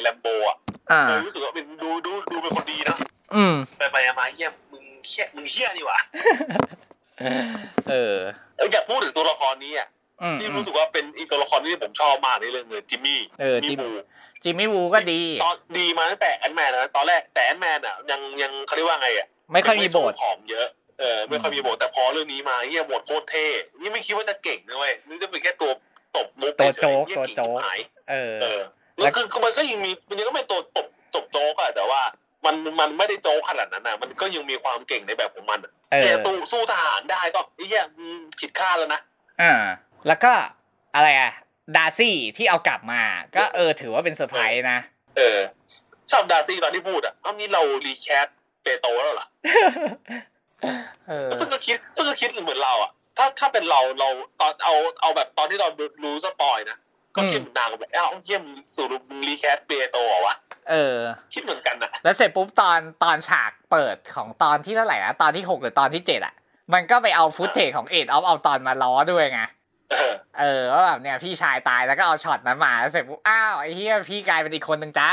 [0.00, 0.56] แลมโบอะ
[0.92, 2.96] อ่าเออรู้สึกว่าเป็นดูดูดูเป็นคนดีนะ
[3.34, 5.98] อืมไปไปมาเยี่ยมมึงเฮี้ยมึงเฮี้ยนี่หว่า
[7.20, 7.44] เออ
[7.90, 7.94] เอ
[8.64, 9.88] ออยากพูดถึงตัวละครนี้อะ
[10.22, 13.90] อืมที่รู้สึกว่าเป็นอีกตัวละครที่ผมชอบมากในเรื่องเลยจิมมี่เออจิมมี่จิมบู
[14.42, 20.66] จิมมี่วูก็ดีตอนดีมาตั้งแต่แอนแมนนะตอนแรกแต่แอนแมนอะยังยังเขาเรียกว่าไงอะไม่ค่อยมีบทไของเยอะ
[21.00, 23.46] เออไม่ค่อยมีบทแต่พอเรื่องนี้มาเหี้ยบทโคตรเท่
[23.80, 25.70] นี่ไม่คิดว่าจะเก่งนะเว้ยนี่จะเป็นแค่ตัว
[26.16, 27.78] ตบมุกตัวโจ๊กเฉยๆเหี้ยตัวเงโจ๊กชิบหาย
[28.10, 28.60] เออเออ
[28.96, 32.02] แล้วคือมันก็ยังมีมันยังก็เป็นตัวตบตบโจ๊กอะแต่ว่า
[32.44, 39.00] มันมันไม่ได้โจ๊กขนาดนั้นนะมันก็ยังมีความเก่งในแบบของมันอะเออเนี่ยสู้สู้ทหารได้ก็ไอ้เหี้ยอืมผิดคาดแล้วนะ
[39.40, 39.52] อ่า
[40.06, 40.32] แล้วก็
[40.94, 41.32] อะไรอะ
[41.76, 43.02] ดาร์ซี่ที่เอากลับมา
[43.36, 44.78] ก็เออถือว่าเป็นเซอร์ไพรส์นะ
[45.16, 45.38] เออ
[46.10, 48.26] ชอบดาร์ซี่ตอนที่พูดอะอ้าวนี่เรา recast
[48.62, 49.26] Pietro แล้วเหรอ
[51.08, 54.08] เออซึ่งก็คิดซึ่งก็คิดเหมือนเราอะ ถ้าถ้าเป็นเราเรา
[54.40, 56.78] ตอนเอาเอาแบบตอนที่เราดูรู้ spoil นะ
[57.16, 58.44] ก็คิดเหมือนนางแบบเอ้าเยี่ยม
[58.74, 58.86] สู่
[59.28, 60.36] recast Pietro เหรอวะ
[60.70, 60.96] เออ
[61.34, 66.34] คิดเหมือนกันนะแล้วเสร็จปุ๊บตอนตอนฉากเปิดของตอนที่เท่าไหร่นะตอนที่หกหรือตอนที่เจ็ดอะ
[66.74, 69.42] มันก็ไปเอา footage ของ Age of Ultron มาล้อด้วยไง
[69.92, 75.12] เออเออว่าแบบเนี่ยพี่ชายตายแล้วก็เอาช็อตนั้นมาแล้วเสร็จปุ๊บอ้าวไอ้เหี้ยพี่กลายเป็นอีกคนหนึ่งจ้า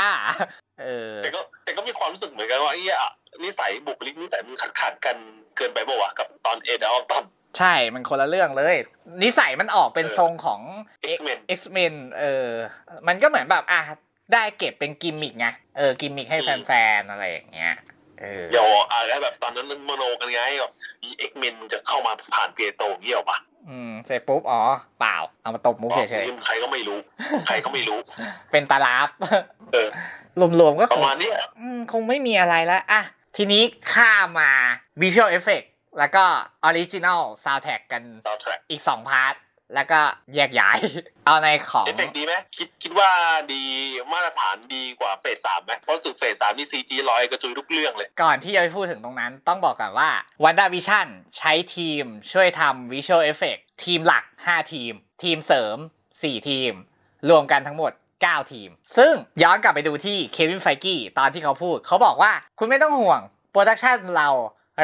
[0.82, 2.98] เออ แต่ก็แต่ก็มีความรู้สึกเหมือนกันว่าไอ้เหี้ย
[3.44, 5.16] นิสัยบุคลิกนิสัยมันขัดขัดกัน
[5.56, 7.24] เกินไปเปล่าวะกับตอน Age of Ultron
[7.58, 8.76] ใช่มันคนละเรื่องเลย
[9.22, 10.60] นิสัยมันออกเป็นเออทรงของ
[11.16, 12.48] X-Men X-Men เออ
[13.08, 13.80] มันก็เหมือนแบบอะ
[14.32, 17.74] ได้เก็บเป็นกิมมิกไงเออกิมมิกให้แฟนๆอะไรอย่างเงี้ย
[18.20, 20.72] เออเดี๋ยวอะไรแบบตอนนั้นมโนกันไงแบบ
[21.18, 24.60] X-Men จะเข้ามาผ่าน Pietro เงี้ยหรอปะอืมเสร็จปุ๊บอ๋อ
[25.00, 26.08] เปล่า เอามาตบมุกเฉย
[26.46, 26.98] ใครก็ไม่รู้
[27.46, 29.08] ใครก็ไม่รู้ๆเป็นตา Ralph
[29.72, 29.88] เออ
[30.60, 33.02] รวมๆก็ปคระงมาณเนี้ยอืมคงไม่มีอะไรแล้วอะ
[33.40, 34.52] ทีนี้ข้ามมา
[35.02, 35.66] Visual Effect
[35.98, 36.24] แล้วก็
[36.68, 39.34] Original Soundtrack กันซาวด์แทร็กอีก 2 part
[39.74, 40.00] แล้วก็
[40.34, 40.78] แยกย้าย
[41.26, 43.10] เอาในของเอฟเฟกต์ดีไหมคิดคิดว่า
[43.52, 43.62] ดี
[44.12, 50.10] มาตรฐานดีกว่า phase สามไหมเพราะรู้สึก phase สามนี่ CG ลอยกระจุยทุกเรื่องเลย ก่อนที่จะไปพูดถึงตรงนั้น ต้องบอกก่อนว่า
[50.44, 51.08] WandaVision
[51.38, 55.76] ใช้ทีมช่วยทำ Visual Effect ทีมหลัก 5 ทีม ทีมเสริม
[56.12, 56.72] 4 ทีม
[57.30, 57.92] รวมกันทั้งหมด
[58.26, 59.12] 9 ทีม ซึ่ง
[59.42, 64.30] ย้อนกลับไปดูที่ Kevin Feige ตอนที่เขาพูด เขาบอกว่าคุณไม่ต้องห่วง production เรา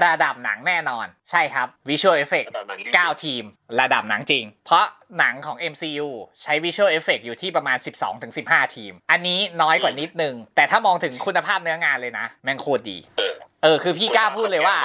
[0.06, 3.44] ระดับหนังแน่นอน ใช่ครับ Visual Effect ระดับหนัง9ทีม
[3.80, 4.84] ระดับหนังจริง เพราะ
[5.18, 6.08] หนังของ MCU
[6.42, 7.78] ใช้ Visual Effect อยู่ที่ประมาณ
[8.26, 14.76] 12-15 ทีม อันนี้น้อยกว่านิดนึง แต่ถ้ามองถึงคุณภาพเนื้องานเลยนะ แม่งโคตรดี เออเออคือพี่กล้าพูดเลยว่า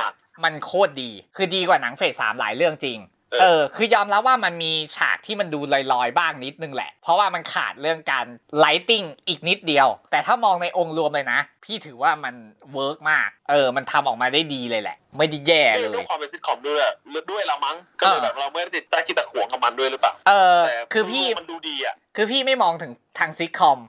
[0.44, 2.98] มันโคตรดี คือดีกว่าหนัง Phase สามหลายเรื่องจริง
[3.32, 5.60] เออเออ คือยอมรับว่ามันมีฉากที่มันดู
[5.94, 8.26] ลอยๆ บ้างนิดนึงแหละ เพราะว่ามันขาดเรื่องการ
[8.60, 12.36] lighting อีกนิดเดียว แต่ถ้ามองในองค์รวมเลยนะ พี่ถือว่ามัน
[12.74, 16.78] work มาก เออ มันทำออกมาได้ดีเลยแหละ ไม่ได้แย่เอเลอด้วยยความเป็นซิทคอมด้วย
[17.32, 23.80] ด้วยละมั้ง ก็เลยแบบเราไม่ได้ติดตาคิดตะขวงกับมันด้วยหรือเปล่า เออแต่คือพี่ มันดูดีอะ คือพี่ไม่มองถึงทางซิทคอม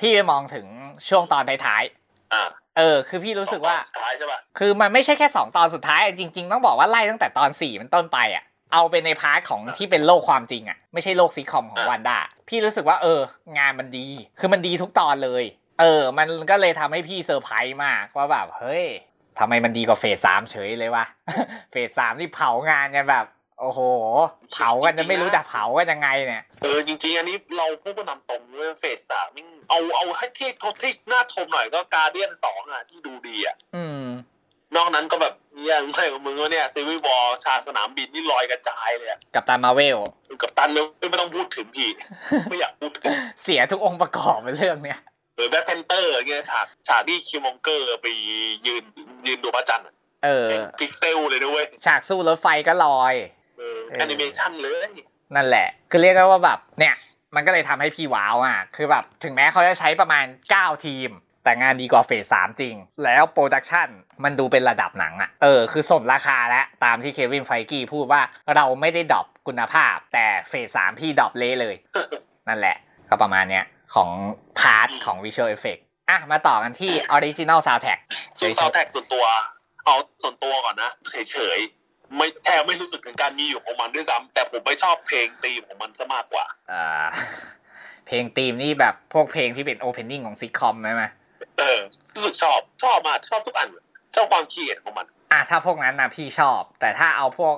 [0.00, 0.66] พี่ไปมองถึง
[1.08, 1.82] ช่วงตอนท้าย
[2.34, 12.18] อ่าๆเออ คือพี่รู้สึกว่าสองตอนสุดท้ายใช่ป่ะคือมันไม่ใช่แค่ 2 ตอนสุดท้ายอะจริง ๆ ต้องบอกว่าไล่ตั้งแต่ตอน 4 เป็นต้นไปอะ เอาไปใน part ของที่เป็นโลกความจริงอะไม่ใช่โลกซีคอมของอะ Wanda
[12.48, 13.20] พี่รู้สึกว่าเออ
[13.58, 14.06] งานมันดี
[14.40, 15.44] คือมันดีทุกตอนเลย
[15.80, 18.84] เออ มันก็เลยทำให้พี่เซอร์ไพรส์มากว่าแบบเฮ้ย
[19.38, 21.04] ทำไมมันดีกว่า Phase สามเฉยเลยวะ
[21.70, 23.26] Phase สามนี่เผางานกันแบบ
[23.60, 23.80] โอ้โห
[24.52, 34.04] เผากันจะไม่รู้จะเผากันยังไงเนี่ย เออจริง ๆ อันนี้เราพูดก็นำตรงเรื่อง Phase สามนี่เอาเอาให้ที่ทที่น่าชมหน่อยก็ Guardians สองอะที่ดูดีอะ อืม
[34.76, 35.34] นอกนั้นก็แบบ
[35.70, 39.98] ยังไงของมึงวะเนี่ย Civil War ฉากสนามบินนี่ลอยกระจายเลยอะ Captain Marvel
[40.42, 41.88] Captain เนี่ยไม่ต้องพูดถึงพี่
[42.50, 43.02] ไม่อยากพูดถึง
[43.42, 44.98] เสียทุกองค์ประกอบในเรื่องเนี้ย
[45.36, 48.06] หรือ Black Panther เงี้ยฉากฉากที่ Killmonger ไป
[48.66, 48.84] ยืน
[49.26, 49.94] ยืนดูพระจันทร์อะ
[50.24, 50.48] เออ
[50.80, 53.14] พิกเซลเลยนะเว้ยฉากสู้รถไฟก็ลอย
[53.58, 54.90] เออเออแอนิเมชันเลย
[55.34, 56.94] นั่นแหละ คือเรียกได้ว่าแบบเนี่ย
[57.34, 61.10] มันก็เลยทำให้พี่ wow อะ คือแบบถึงแม้เขาจะใช้ประมาณ 9 ทีม
[61.48, 62.74] แต่งานดีกว่า Phase สามจริง
[63.04, 63.88] แล้ว production
[64.24, 68.22] มันดูเป็นระดับหนังอะเออคือสมราคาแล้วตามที่ Kevin Feige พูดว่า
[68.56, 71.74] เราไม่ได้ drop คุณภาพ แต่ Phase สามพี่ drop เละเลย
[72.48, 72.76] นั่นแหละ
[73.08, 74.10] ก็ประมาณเนี้ยของ
[74.58, 78.00] part ของ Visual Effect อะ มาต่อกันที่ Original Soundtrack
[78.38, 79.24] ส่วนซาวแท็กส่วนตัว
[79.84, 87.06] เอาส่วนตัวก่อนนะ เฉยๆ ไม่แทบไม่รู้สึกถึงการมีอยู่ของมันด้วยซ้ำแต่ผมไม่ชอบเพลงธีมของมันซะมากกว่า อ่า
[88.06, 91.04] เพลงธีมนี่แบบพวกเพลงที่เป็น opening ของซิทคอมไหมไหม
[91.58, 91.78] เออ
[92.14, 93.68] รู้สึกชอบชอบมากชอบทุกอัน
[94.14, 97.54] ชอบความคิดของมัน อะถ้าพวกนั้นนะพี่ชอบ แต่ถ้าเอาพวก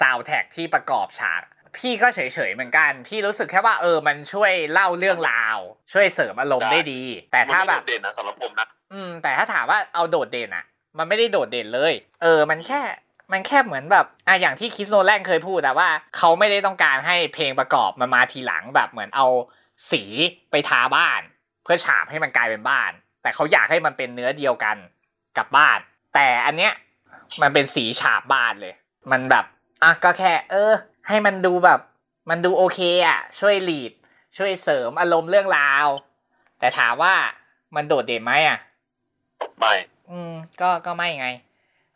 [0.00, 1.42] ซาวแท็กที่ประกอบฉาก
[1.78, 5.58] พี่ก็เฉยๆเหมือนกัน พี่รู้สึกแค่ว่าเออมันช่วยเล่าเรื่องราว
[5.92, 10.64] ช่วยเสริมอารมณ์ได้ดี แต่มันถ้าไม่แบโดบดเด่นนะสำหรับผมนะอืม แต่ถ้าถามว่าเอาโดดเด่นอะ
[10.98, 12.80] มันไม่ได้โดดเด่นเลย เออ มันแค่
[13.32, 19.26] มันแค่เหมือนแบบอะอย่างที่คริสโนแลนเคยพูดอะว่าเขาไม่ได้ต้องการให้เพลงประกอบมันมาทีหลังแบบเหมือนเอา
[19.90, 20.02] สี
[20.50, 21.20] ไปทาบ้าน
[21.64, 24.76] เพื่อฉาบให้มันกลายเป็นบ้าน แต่เขาอยากให้มันเป็นเนื้อเดียวกัน
[25.38, 25.78] กับบ้าน
[26.14, 26.72] แต่อันเนี้ย
[27.42, 28.74] มันเป็นสีฉาบบ้านเลย
[29.10, 29.44] มันแบบ
[29.82, 30.72] อะก็แค่ เออ
[31.08, 31.80] ให้มันดูแบบ
[32.30, 33.92] มันดูโอเคอะช่วย lead
[34.36, 35.86] ช่วยเสริมอารมณ์เรื่องราว
[36.58, 37.14] แต่ถามว่า
[37.74, 38.58] มันโดดเด่นไหมอะ
[39.58, 39.74] ไม่
[40.10, 41.28] อืม ก็ก็ไม่ไง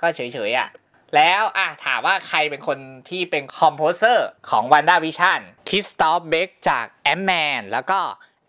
[0.00, 0.68] ก็เฉยๆอะ
[1.16, 8.00] แล้วอะถามว่าใครเป็นคนที่เป็น composer ของ WandaVision Christophe Beck จาก Ant-Man แล้วก็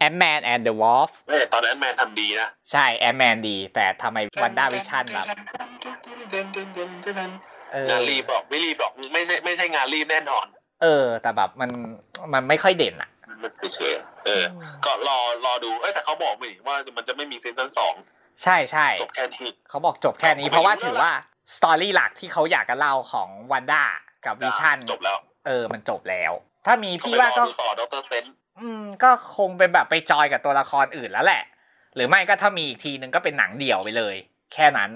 [0.05, 5.25] Ant-Man and the Wasp เอ้ยตอน Ant-Man ทำดีนะ ใช่ Ant-Man ดี แต่ทำไม WandaVision แบบ
[7.73, 10.45] เอองานรีบบอกไม่รีบบอกไม่ใช่ไม่ใช่งานรีบแน่นอน
[10.83, 11.69] เออ แต่แบบมัน
[12.33, 13.09] มันไม่ค่อยเด่นอะ
[13.43, 14.43] มันเฉยๆเออ
[14.85, 17.93] ก็รอรอดูเอ้ยแต่เขาบอกไม่ว่ามันจะไม่มี season สอง
[18.43, 21.13] ใช่ใช่จบแค่นี้เขาบอกจบแค่นี้ก็ไม่เพราะว่ารู้ถือแล้วล่ะว่า
[21.55, 23.83] story หลักที่เขาอยากจะเล่าของ Wanda
[24.25, 25.17] กับ Vision จบแล้ว
[25.47, 26.31] เออ มันจบแล้ว
[26.65, 28.25] ถ้ามีพี่ไปว่ารอก็ดูต่อ Doctor Strange
[28.61, 31.43] อืมก็คงเป็นแบบไปจอยกับตัวละครอื่นแล้วแหละ
[31.95, 34.15] หรือไม่ก็ถ้ามีอีกทีนึงก็เป็นหนังเดี่ยวไปเลย
[34.53, 34.89] แค่นั้น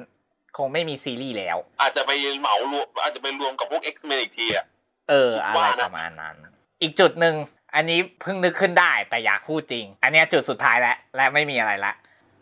[0.57, 4.65] คงไม่มีซีรีส์แล้ว อาจจะไปเหมารวมอาจจะไปรวมกับพวก X-Men อีกทีอะ
[5.09, 6.35] เอออะไรว่านะประมาณนั้น
[6.81, 7.35] อีกจุดหนึ่ง
[7.75, 11.93] อันนี้เพิ่งนึกขึ้นได้แต่อยากพูดจริง อันเนี้ยจุดสุดท้ายแล้วและไม่มีอะไรละ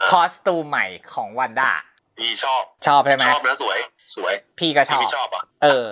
[0.10, 1.72] คอสตูมใหม่ของวันด้า
[2.20, 3.78] พี่ชอบชอบใช่ไหมชอบนะสวย
[4.16, 5.88] สวย พี่ก็ชพี่อบไม่ชอบอะเออ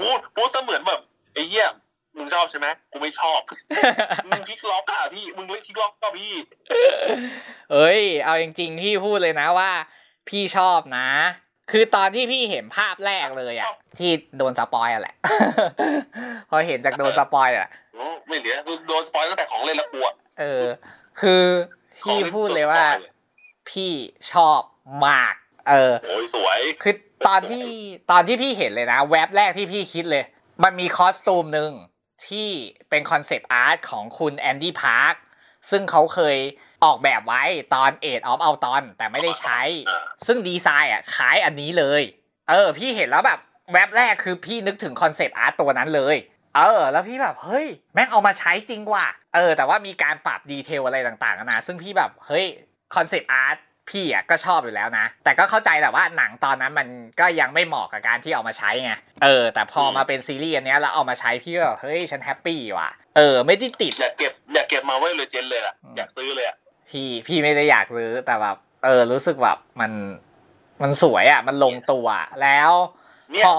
[0.00, 1.00] พูดพูดเสมือนแบบ
[1.34, 1.68] ไอ้เหี้ย
[2.16, 3.40] มึงชอบใช่ไหมกูไม่ชอบ
[4.28, 6.32] มึงพลิกล็อกอะพี่ มึงเล่นพลิกล็อกก็พี่
[7.72, 9.70] เอ้ย เอาจริงๆพี่พูดเลยนะว่า
[10.28, 11.08] พี่ชอบนะ
[11.72, 13.66] คือตอนที่พี่เห็นภาพแรกเลยอะ
[13.98, 15.16] ที่โดน spoil อะแหละ
[16.50, 18.56] พอเห็นจากโดน spoil อะโอ้ไม่เหลือ
[18.88, 20.08] โดน spoil ตั้งแต่ของเล่นและกลัว
[20.40, 20.64] เออ
[21.20, 21.44] คือ
[22.02, 22.84] พี่พูดเลยว่า
[23.70, 23.92] พี่
[24.32, 24.60] ชอบ
[25.06, 25.34] มาก
[25.68, 26.94] เออโอ้ยสวย คือ
[27.26, 27.66] ตอนที่
[28.10, 30.24] ตอนที่พี่เห็นเลยนะ แว็บแรกที่พี่คิดเลย
[30.64, 31.70] มันมี costume หนึ่ง
[32.28, 32.48] ที่
[32.90, 35.14] เป็น concept art ของคุณ Andy Park
[35.70, 36.36] ซึ่งเขาเคย
[36.84, 37.42] ออกแบบไว้
[37.74, 39.60] ตอน Age of Ultron แต่ไม่ได้ใช้
[40.26, 42.02] ซึ่งดีไซน์อะคล้ายอันนี้เลย
[42.48, 43.38] เออ พี่เห็นแล้วแบบ
[43.72, 46.16] แว็บแรกคือพี่นึกถึง concept art ตัวนั้นเลย
[46.56, 52.44] เออ แล้วพี่แบบ เฮ้ย แม่งเอามาใช้จริงว่ะ เออ แต่ว่ามีการปรับ detail อะไรต่างๆนะ ซึ่งพี่แบบ เฮ้ย
[52.94, 53.56] concept art
[53.90, 56.88] พี่อะก็ชอบอยู่แล้วนะ แต่ก็เข้าใจแหละว่าหนังตอนนั้นมัน
[57.20, 58.92] ก็ยังไม่เหมาะกับการที่เอามาใช้ไง
[59.24, 66.56] เออ แต่พอมาเป็นซีรีส์อันเนี้ยแล้วเอามาใช้พี่ก็แบบเฮ้ยฉัน happy ว่ะเออ ไม่ได้ติดอยากเก็บอยากเก็บมาไว้เลยเจนเลยอะอืมอยากซื้อเลยอะ
[66.90, 69.92] พี่พี่ไม่ได้อยากซื้อแต่แบบเออ รู้สึกแบบมัน
[70.82, 72.72] มันสวยอะ มันลงตัวอะแล้ว
[73.32, 73.54] เนี่ยพอ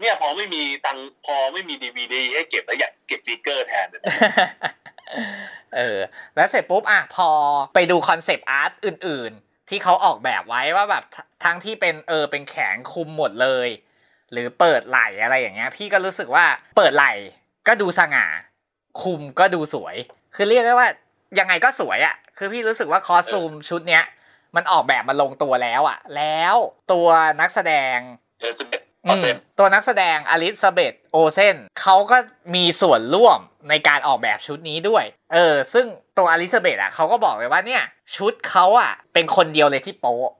[0.00, 4.02] เนี่ยพอไม่มีตังค์พอไม่มีดีวีดีให้เก็บแล้วอยากเก็บ figure แทนเนี่ย
[5.76, 5.98] เออ
[6.36, 7.28] แล้วเสร็จปุ๊บอะพอ
[7.74, 11.04] ไปดู concept art อื่น ๆ ที่เขาออกแบบไว้ว่าแบบ
[11.44, 13.68] ทั้งที่เป็นเออเป็นแขนคลุมหมดเลย
[14.32, 16.44] หรือเปิดไหล่อะไรอย่างเงี้ย พี่ก็รู้สึกว่า
[16.76, 17.12] เปิดไหล่
[17.68, 18.26] ก็ดูสง่า
[19.02, 19.96] คลุมก็ดูสวย
[20.34, 20.88] คือเรียกได้ว่า
[21.38, 24.04] ยังไงก็สวยอะ่ะ คือพี่รู้สึกว่า costume ชุดเนี้ย
[24.56, 26.54] มันออกแบบมาลงตัวแล้วอะ่ะ แล้ว
[26.92, 27.08] ตัว
[27.40, 27.96] นักแสดง
[28.40, 32.16] Elizabeth อืเปอร์มเซ็นต์ตัวนักแสดง Elizabeth Olsen เขาก็
[32.54, 33.38] มีส่วนร่วม
[33.68, 35.86] ในการออกแบบชุดนี้ด้วย เออ ซึ่ง
[36.18, 37.82] ตัว Elizabeth อะเขาก็บอกเลยว่าเนี่ย
[38.16, 40.30] ชุดเขาอะ เป็นคนเดียวเลยที่โป๊ะ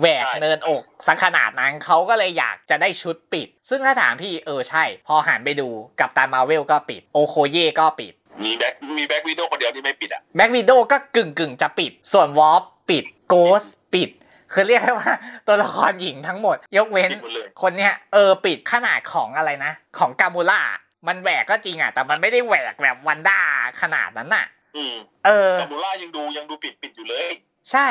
[0.00, 5.68] แหวกเนินอกสักขนาดนั้นเขาก็เลยอยากจะได้ชุดปิด ซึ่งถ้าถามพี่เออใช่ พอหันไปดู
[6.00, 8.12] กับตามาเวลก็ปิด โอโคเย่ก็ปิด
[8.44, 12.58] มีแบ็คมีแบ็ควิดีโอคนเดียวที่ไม่ปิดอะแบ็กวิดโอก็กึ่งกึ่งๆจะปิด ส่วนวอล
[12.90, 14.10] ปิดโกสปิด
[14.52, 15.12] คือเรียกได้ว่า
[15.46, 20.60] ตัวละครหญิงทั้งหมด ยกเว้นปิดหมดเลยคนเนี้ยเออปิดขนาดของอะไรนะ ของกามูล่า
[21.08, 23.40] มันแหวกก็จริงอะ แต่มันไม่ได้แหวกแบบวันด้า
[23.82, 24.46] ขนาดนั้นน่ะ
[24.76, 24.94] อืม
[25.26, 27.30] เออกามูล่ายังดูยังดูปิดปิดอยู่เลย
[27.70, 27.88] ใช่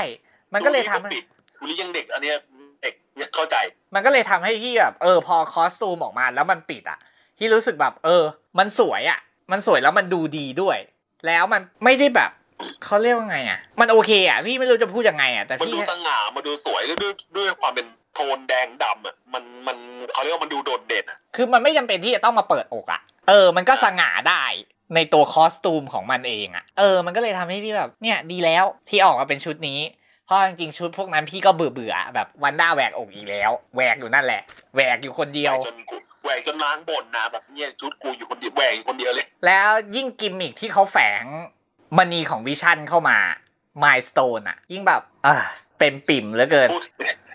[0.53, 1.25] มันก็เลยทำให้ปิด
[1.57, 2.35] คุริยังเด็กอันเนี้ย
[2.81, 3.55] เด็กยังเข้าใจ
[3.95, 6.99] มันก็เลยทำให้พี่แบบเออพอคอสตูมออกมาแล้วมันปิดอะ
[7.37, 8.23] พี่รู้สึกแบบ เออ
[8.59, 9.19] มันสวยอะ
[9.51, 10.77] มันสวยแล้วมันดูดีด้วย
[11.27, 12.31] แล้วมันไม่ได้แบบ
[12.83, 19.77] เขาเรียกว่าไงอะ มันโอเคอะพี่ไม่รู้จะพูดยังไงอะแต่มันพี่ดูสง่ามันดูสวยด้วยด้วยด้วยความเป็นโทนแดงดำอะมันมัน
[20.13, 24.43] เขาเรียกว่ามันดูโดดเด่นอะคือมันไม่จำเป็นที่จะต้องมาเปิดอกอะเออ มันก็สง่าได้
[24.95, 29.79] ในตัว costume ของมันเองอะเออ มันก็เลยทำให้พี่แบบเนี่ยดีแล้วที่ออกมาเป็นชุดนี้
[30.25, 34.41] เพราะจริงๆชุดพวกนั้นพี่ก็เบื่อเบื่อๆแบบ Wanda แหวกอกอีกแล้วแหวกอยู่นั่นแหละ
[34.75, 41.23] แหวกอยู่คนเดียวแหวกจนกูแหวกจนล้างบ่นนะแบบเนี่ยชุดกูอยู่คนเดียวแหวกอยู่คนเดียวเลย แล้วยิ่งกิมมิคที่เขาแฝง
[41.97, 43.17] มณีของ Vision เข้ามา
[43.83, 45.35] Mind Stone อะยิ่งแบบอ่า
[45.79, 46.83] เต็มปริ่มเหลือเกินพูด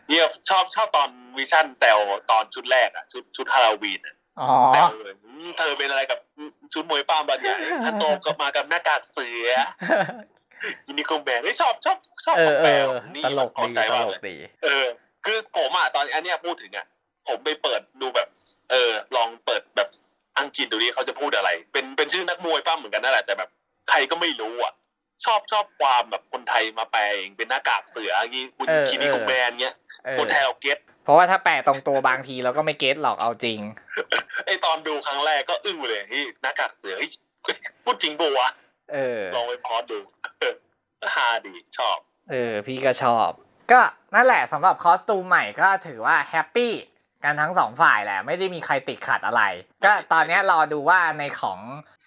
[0.08, 1.98] เนี่ยชอบชอบตอนวิชั่นแซล
[2.30, 6.18] ตอนชุดแรกอะชุดชุดฮาโลวีนอะอ๋อแซวเลยอืมเธอเป็นอะไรกับ
[6.72, 9.50] ชุดมวยป้ามบันใหญ่ฉันโตกลับมากับหน้ากากเสือ
[10.88, 14.84] ยูนิคอร์นแบนไม่ชอบชอบชอบเออคำเอแปลอนี่ตลกพอดีใจตมากลเลกยดีเออ
[15.24, 16.86] คือผมอะตอนอันเนี้ยพูดถึงอะ
[17.28, 18.28] ผมไปเปิดดูแบบ
[18.70, 19.88] เออ ลองเปิดแบบ
[20.38, 23.50] อังกฤษดูดิเขาจะพูดอะไร เป็นเป็นชื่อนักมวยป้ามเหมือนกันนั่นแหละแต่แบบ
[23.90, 24.72] ใครก็ไม่รู้อะ
[25.24, 33.60] ชอบชอบความแบบคนไทยมาแปลเองเป็นหน้ากากเสืออย่างงี้คุณเออคินิคอร์นแบนเงี้ยเออคนไทยเรา getเพราะว่าถ้าแปลตรงตัวบางทีเราก็ไม่ get หรอกเอาจริง
[34.46, 37.10] ไอตอนดูครั้งแรกก็อึ้งไปเลยที่หน้ากากเสือเฮ้ย
[37.84, 38.48] พูดจริงปะวะ
[38.92, 39.98] เออ ลองไป pause ดู
[41.14, 41.98] ฮาดีชอบ
[42.30, 43.30] เออ พี่ก็ชอบ
[43.72, 43.80] ก็
[44.14, 46.72] นั่นแหละสำหรับ costume ใหม่ก็ถือว่า happy
[47.24, 49.42] กันทั้งสองฝ่ายแหละ ไม่ได้มีใครติดขัดอะไร
[49.84, 51.58] ก็ตอนเนี้ยรอดูว่าในของ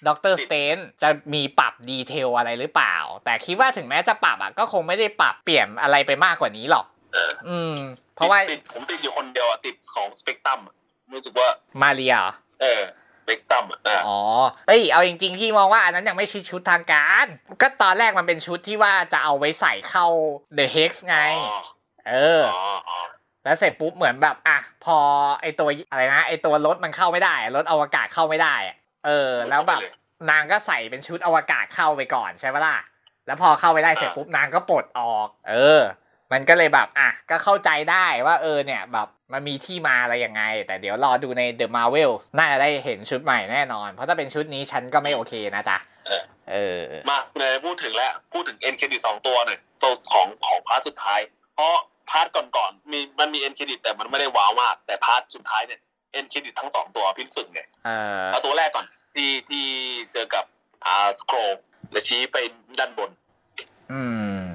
[0.08, 7.76] Doctor Strange จะมีปรับ detail อะไรหรือเปล่า แต่คิดว่าถึงแม้จะปรับอะก็คงไม่ได้ปรับเปลี่ยนอะไรไปมากกว่านี้หรอกเอออืม
[8.16, 10.60] เพราะว่าติดผมติดอยู่คนเดียวอะติดของสเปกตรัม
[11.14, 11.48] รู้สึกว่า
[11.82, 12.32] มาเรียเหรอ
[12.62, 12.82] เออ
[13.20, 14.20] สเปกตรัมอะอ๋อ
[14.68, 17.26] เอ้ย เอาจริงๆ พี่มองว่าอันนั้นยังไม่ใช่ชุดทางการ
[17.62, 20.06] ก็ตอนแรกมันเป็นชุดที่ว่าจะเอาไว้ใส่เข้า
[20.58, 21.60] The Hex ไงอ๋อ
[22.10, 23.00] เอออ๋ออ๋อ
[23.44, 24.98] แล้วเสร็จปุ๊บเหมือนแบบ อะ พอ
[25.42, 28.76] ไอตัวอะไรนะ ไอตัวรถมันเข้าไม่ได้ รถอวกาศเข้าไม่ได้อะ
[29.06, 29.82] เออ แล้วแบบ
[30.32, 32.78] นางก็ใส่เป็นชุดอวกาศเข้าไปก่อนใช่ปะล่ะ
[33.28, 35.82] แล้วพอเข้าไปได้เสร็จปุ๊บนางก็ปลดออก เออ
[36.32, 45.78] มันก็เลยแบบอะก็เข้าใจได้ว่าเออเนี่ยแบบมันมีที่มาอะไรยังไง แต่เดี๋ยวรอดูใน The Marvels น่าจะได้เห็นชุดใหม่แน่นอน เพราะถ้าเป็นชุดนี้ฉันก็ไม่โอเคนะจ๊ะ
[46.08, 46.80] เออเออ
[47.10, 51.20] มาเลยพูดถึงแล้ว พูดถึง end credit สองตัวหน่อยตัวของของ part สุดท้าย
[51.56, 51.76] เพราะ
[52.10, 55.80] part ก่อนๆมีมันมี end credit แต่มันไม่ได้ wow มาก แต่ part สุดท้ายเนี่ย
[56.14, 57.90] เอ็นเครดิตทั้งสองตัวพิมพ์สึกเนี่ยเอ
[58.22, 58.86] อเอาตัวแรกก่อน
[59.16, 59.66] ที่ที่
[60.14, 60.46] เจอกับ
[60.86, 61.38] อ่าสโคร
[61.92, 62.38] แล้วชี้ไป
[62.80, 63.10] ด้านบน
[63.94, 64.02] อื
[64.40, 64.50] ม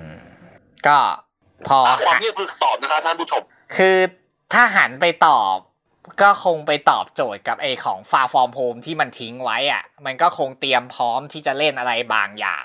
[0.87, 0.99] ก็
[1.69, 3.43] พออะความหันเงียบคือตอบนะครับท่านผู้ชม
[3.77, 3.99] คือ
[4.53, 5.57] ถ้าหันไปตอบ
[6.23, 12.65] ก็คงไปตอบโจทย์กับไอของฟาฟอร์มโฮมที่มันทิ้งไว้อะ มันก็คงเตรียมพร้อมที่จะเล่นอะไรบางอย่าง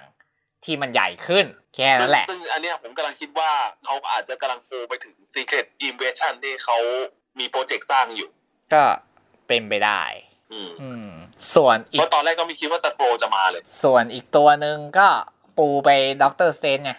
[0.66, 3.52] ที่มันใหญ่ขึ้น แค่นั้นแหละ ซึ่งอันเนี้ยผมกำลังคิดว่า
[3.86, 6.78] เขาอาจจะกำลังโฟไปถึง Secret Invasion ที่เขา
[7.39, 8.30] มีโปรเจกต์สร้างอยู่
[8.74, 8.84] ก็
[9.48, 10.02] เป็นไปได้
[10.54, 11.10] อืมอืม
[11.55, 15.07] ส่วนอีเพกราะตอนแรกก็ไม่คิดว่าสโตรจะมาเลย ส่วนอีกตัวหนึ่งก็
[15.57, 15.89] ปูไป
[16.23, 16.93] ด็อกเตอร์สเตนไง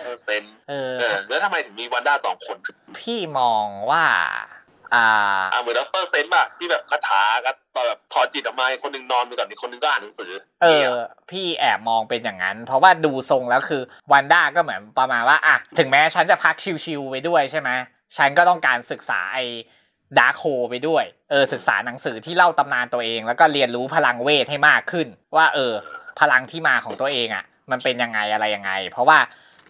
[0.00, 2.56] เออเซนเออเออแล้วทำไมถึงมีวันด้าสองคน
[3.00, 4.04] พี่มองว่า
[4.94, 5.08] อ่า
[5.52, 10.30] อ่าเหมือนด็อกเตอร์เซนป่ะที่แบบคาถากันตอนแบบถอดจิตออกมาคนหนึ่งนอนไปก่อนอีกคนหนึ่งก็อ่านหนังสือ
[10.62, 10.92] เอนี่อ
[11.30, 13.82] พี่แอบมองเป็นอย่างนั้น เพราะว่าดูทรงแล้วคือ
[14.12, 17.70] วันด้าก็เหมือนประมาณว่าอะถึงแม้ฉันจะพักชิวๆไปด้วยใช่ไหม
[18.16, 19.44] ฉันก็ต้องการศึกษาไอ้
[20.18, 25.06] ดาร์คโฮไปด้วยเออศึกษาหนังสือที่เล่าตำนานตัวเอง แล้วก็เรียนรู้พลังเวทให้มากขึ้น
[25.36, 25.72] ว่าเออ
[26.20, 29.18] พลังที่มาของตัวเองอะ มันเป็นยังไงอะไรยังไง เพราะว่า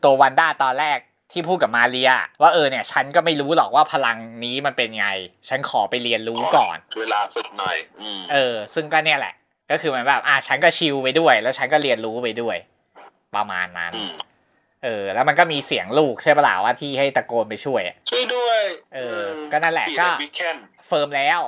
[0.05, 0.99] ตัววันด้าตอนแรก
[1.33, 2.11] ที่พูดกับมาเรีย
[2.43, 5.09] ว่าเออเนี่ย ฉันก็ไม่รู้หรอกว่าพลังนี้มันเป็นไง
[5.49, 9.35] ฉันขอไปเรียนรู้ก่อน เวลาฝึกหน่อยอืมเออ ซึ่งก็เนี่ยแหละ
[9.71, 12.57] ก็คือเหมือนแบบ อะฉันก็ชิลไปด้วย แล้วฉันก็เรียนรู้ไปด้วย
[13.37, 14.13] ประมาณนั้นอืม
[14.85, 18.63] เออ แล้วมันก็มีเสียงลูกใช่ปะล่ะว่าที่ให้ตะโกนไปช่วยอะช่วยด้วย
[18.95, 19.21] เออ
[19.53, 21.41] ก็นั่นแหละก็ confirm แล้ว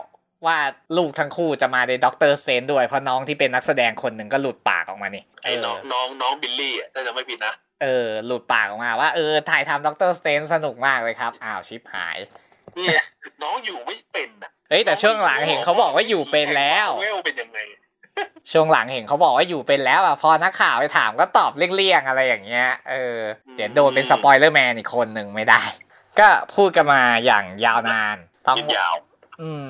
[0.46, 0.58] ว่า
[0.96, 12.18] ลูกทั้งคู่จะมาใน Doctor Strange ด้วยเพราะน้องที่เป็นนักแสดงคนหนึ่งก็หลุดปากออกมานี่ไอ้น้องน้องน้องบิลลี่อะถ้าจะไม่ผิดนะเออหลุดปากออกมาว่าเออถ่ายทำ Doctor Strange สนุกมากเลยครับอ้าวชิบหาย
[12.76, 13.02] เนี่ย
[13.42, 17.58] น้องอยู่ไม่เป็นอะเฮ้ยแต่ช่วงหลังเห็นเขาบอกว่าอยู่เป็นแล้วเวลเป็นยังไง
[18.52, 23.18] ช่วงหลังเห็นเขาบอกว่าอยู่เป็นแล้วอะพอนักข่าวไปถามก็ตอบเลี่ยงๆอะไรอย่างเงี้ยเออ
[23.56, 25.62] เดี๋ยวโดนเป็น spoiler man อีกคนหนึ่งไม่ได้
[26.20, 28.16] ก็พูดกันมาอย่างยาวนาน
[28.48, 28.94] ต้องยินยาว
[29.42, 29.68] อืม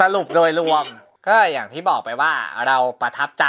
[0.00, 0.84] สรุปโดยรวม
[1.28, 2.32] ก็อย่างที่บอกไปว่า
[2.66, 3.46] เราประทับใจ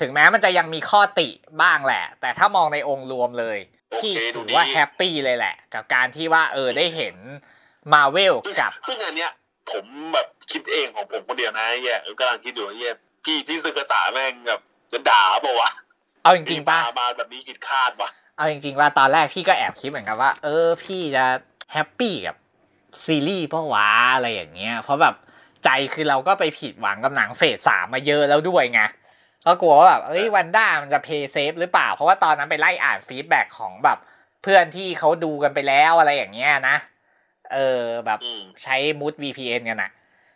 [0.00, 1.28] ถึงแม้มันจะยังมีข้อติ
[1.62, 3.58] บ้างแหละ แต่ถ้ามองในองค์รวมเลย
[3.90, 7.16] โอเคที่ดูถือดีว่า happy เลยแหละ กับการที่ว่าเออได้เห็น
[7.92, 9.30] มาเวลซึ่งกับ ซึ่งอันเนี้ย
[9.72, 12.94] ผมแบบคิดเองของผมคนเดียวนะไอ้เหี้ยกำลังคิดอยู่ไอ้เหี้ย
[13.26, 14.60] พี่พี่ซึกษาแม่งแบบ
[14.92, 15.70] จะด่าเปล่าวะ
[16.22, 21.24] เอาจริงๆป่ะมามาแบบนี้ผิดคาดวะเอาจริงๆว่าตอนแรกพี่ก็แอบคิดเหมือนกันว่า เออ พี่จะ
[21.72, 22.36] happy กับ
[23.04, 25.14] ซีรีส์เปล่าวะอะไรอย่างเงี้ย เพราะแบบ
[25.64, 28.80] ใจคือเราก็ไปผิดหวังกับหนัง phase สามมาเยอะแล้วด้วยไง
[29.46, 33.98] ก็กลัวว่าแบบเอ้ยวันด้ามันจะ play safe หรือเปล่า เพราะว่าตอนนั้นไปไล่อ่าน feedback ของแบบ
[34.42, 36.76] เพื่อนที่เขาดูกันไปแล้วอะไรอย่างเงี้ยนะ
[37.52, 39.90] เออแบบอืมใช้มูด VPN กันนะ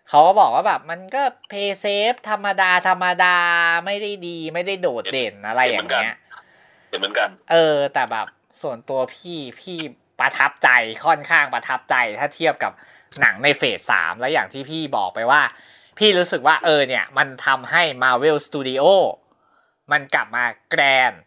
[0.09, 3.37] เขาก็บอกว่าแบบมันก็เพย์เซฟธรรมดาธรรมดา
[3.85, 6.15] ไม่ได้ดี ไม่ได้โดดเด่นอะไรอย่างเงี้ย
[6.89, 8.27] เห็นเหมือนกัน เออ แต่แบบ
[8.63, 9.79] ส่วนตัวพี่พี่
[10.21, 10.69] ประทับใจ
[11.07, 12.73] ค่อนข้างประทับใจถ้าเทียบกับ
[13.21, 15.43] หนังในเฟสสามแล้วอย่างที่พี่บอกไปว่า
[15.99, 18.85] พี่รู้สึกว่าเออเนี่ย มันทำให้ Marvel Studio
[19.93, 21.21] มันกลับมาแกรนด์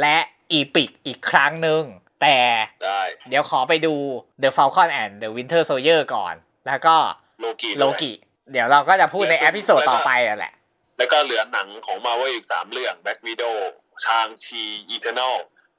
[0.00, 0.16] และ
[0.52, 1.82] epic อีกครั้งหนึ่ง
[2.22, 2.38] แต่
[2.84, 3.94] ได้เดี๋ยวขอไปดู
[4.42, 6.34] The Falcon and the Winter Soldier ก่อน
[6.66, 6.96] แล้วก็
[7.40, 8.12] Loki Loki
[8.52, 10.52] เดี๋ยวเราก็จะพูดใน episode ต่อไปอะแหละ
[10.98, 15.34] แล้วก็เหลือหนังของมาเวลอีกสามเรื่อง Black Widow Shang-Chi Eternals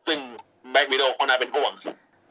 [0.06, 0.18] ซึ่ง
[0.72, 1.72] Black Widow คนน่าเป็นห่วง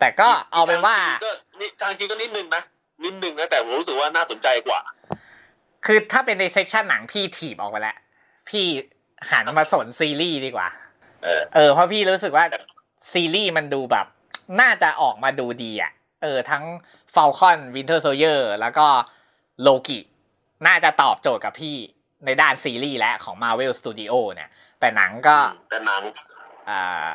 [0.01, 2.63] แต่ก็เอาเป็นว่า Shang-Chi ก็นี่ Shang-Chi ก็นิดนึงนะ
[3.05, 4.81] นิดนึงนะ แต่ผมรู้สึกว่าน่าสนใจกว่า
[5.87, 7.97] คือถ้าเป็นใน section หนังพี่ถีบออกไปแล้ว
[8.49, 8.65] พี่
[9.31, 10.69] หันมาสนซีรีส์ดีกว่า
[11.25, 12.45] เออเออเพราะพี่รู้สึกว่า
[13.13, 14.07] ซีรีส์มันดูแบบ
[14.61, 16.65] น่าจะออกมาดูดีอะ เออ ทั้ง
[17.15, 18.87] Falcon Winter Soldier แล้วก็
[19.63, 19.99] โลกิ
[20.67, 21.77] น่าจะตอบโจทย์กับพี่
[22.25, 24.51] ในด้านซีรีส์และของ Marvel Studio เนี่ย
[24.81, 25.37] แต่หนังก็
[25.71, 26.03] แต่หนัง
[26.69, 27.09] อ่า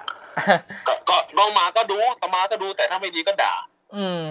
[0.88, 3.54] ก็ก็ก็มาก็ดูตมาก็ดูแต่ถ้าไม่ดีก็ด่า
[3.96, 4.24] อืม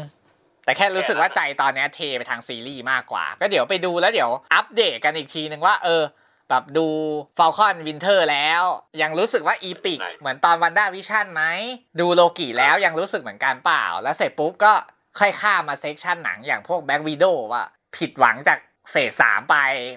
[0.65, 6.03] แต่แค่รู้สึกว่าใจตอนเนี้ยเทไปทางซีรีส์มากกว่า ก็เดี๋ยวไปดูแล้วเดี๋ยวอัปเดตกันอีกทีนึงว่า เออ
[6.51, 6.87] แบบดู
[7.39, 8.63] Falcon Winter แล้ว
[9.03, 11.43] ยังรู้สึกว่า epic ไหนเหมือนตอน WandaVision ไหม
[12.01, 14.73] ดูโลกิแล้วยังรู้สึกเหมือนกันเปล่า แล้วเสร็จปุ๊บก็
[15.19, 17.65] ค่อยข้ามมา section หนังอย่างพวก Black Widow ว่า
[17.97, 18.59] ผิดหวังจาก
[18.91, 19.57] phase สามไป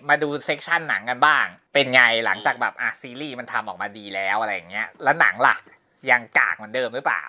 [0.10, 5.56] มาดู section หนังกันบ้าง เป็นไงหลังจากแบบอะซีรีส์มันทำออกมาดีแล้วอะไรอย่างเงี้ย แล้วหนังล่ะ
[6.10, 7.24] ยังกากเหมือนเดิมหรือเปล่า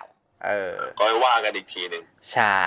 [0.45, 2.03] เออ ก็ว่ากันอีกทีหนึ่ง
[2.33, 2.61] ใช่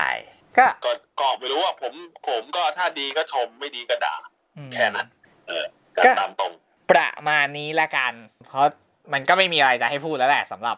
[0.57, 1.93] ก็ก็ก็ไม่รู้ว่าผม
[2.29, 4.15] ผมก็ถ้าดีก็ชมไม่ดีก็ด่า
[4.57, 5.07] อืมแค่นั้น
[5.47, 6.51] เออการก็ตามตรง
[6.91, 8.13] ประมาณนี้ละกัน
[8.47, 8.65] เพราะ
[9.13, 10.77] มันก็ไม่มีอะไรจะให้พูดแล้วแหละสำหรับ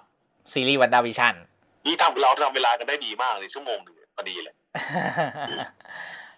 [0.53, 1.33] ซีรีส์ WandaVision
[1.85, 4.55] นี่ทำเราทำเวลากันได้ดีมากเลยชั่วโมงหนึ่งพอดีเลย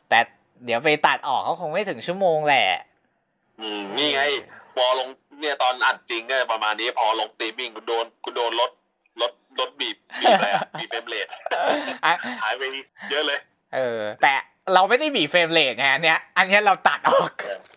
[0.10, 0.20] แต่
[0.66, 2.66] เดี๋ยวไปตัดออกเขาคงไม่ถึงชั่วโมงแหละ
[3.62, 4.22] อืมนี่ไง
[4.76, 5.10] พอลง
[5.40, 8.72] เนี่ยตอนอัดจริงก็ประมาณนี้พอลงสตรีมมิ่งกูโดนกูโดนลด
[9.22, 11.28] ลดลดบีบบีบอะไรอะบีบ frame rate
[12.06, 12.64] อะหายไป
[13.12, 13.40] เยอะเลย
[13.76, 14.34] เออ แต่
[14.74, 17.32] เราไม่ได้บีบเฟรมเรทไงอันเนี้ยอันเนี้ยเราตัดออก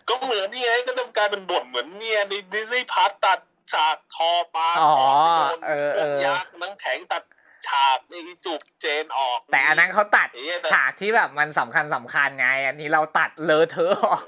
[0.09, 3.39] ก็เหมือนนี่ไงก็จะกลายเป็นบทเหมือนเนี่ยในดิสนีย์พาร์ตัด
[3.73, 4.93] ฉากทอปลาอ๋อ
[5.39, 7.23] โดนเออพเอวกอยักษ์น้ำแข็งตัด
[7.67, 14.23] ฉากนี่จูบเจนออก แต่อันนั้นเขาตัดไอ้เหี้ยแต่ฉากที่แบบมันสำคัญสำคัญไง อันนี้เราตัดเลอะเทอะออก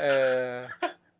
[0.00, 0.04] เอ
[0.44, 0.46] อ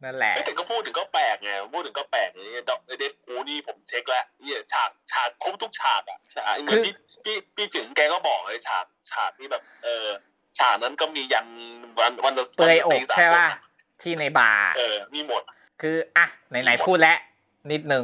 [0.04, 6.94] นั่นแหละเอ้ยแต่ก็พูดถึงก็แปลกไงพูดถึงก็แปลกเนี่ยด็อกเดดกูนี่ผมเช็คแล้วเนี่ยฉากฉากครบทุกฉากอะฉากเหมือนพี่
[7.24, 10.06] พี่พี่จึงแกก็บอกเลยฉากฉากที่แบบ เออ
[10.58, 11.46] ฉากนั้นก็มียัน
[11.98, 13.48] วันวันละเปลือยอกใช่ป่ะ
[14.02, 15.42] ที่ในบาร์เออมีหมด
[15.82, 17.18] คืออะไหนๆพูดแล้ว
[17.72, 18.02] นิดนึง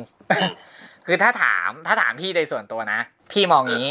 [1.11, 3.01] คือถ้าถามถ้าถามพี่โดยส่วนตัวนะ
[3.33, 3.89] พี่มองงี้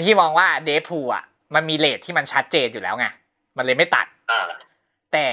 [0.00, 3.06] พี่มองว่าเดฟพูอะ มันมีเลทที่มันชัดเจนอยู่แล้วไง
[3.56, 4.42] มันเลยไม่ตัดอ่า
[5.12, 5.28] แต่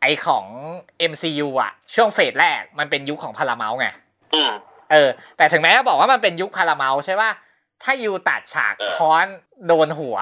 [0.00, 0.46] ไอของ
[1.10, 3.88] MCU อะ ช่วงเฟสแรกมันเป็นยุคของพาราเมลไง
[4.34, 4.52] อืม
[4.90, 7.30] เออ แต่ถึงแม้จะบอกว่ามันเป็นยุคพาราเมลใช่ป่ะ
[7.82, 9.26] ถ้ายูตัดฉากเออค้อน
[9.66, 10.16] โดนหัว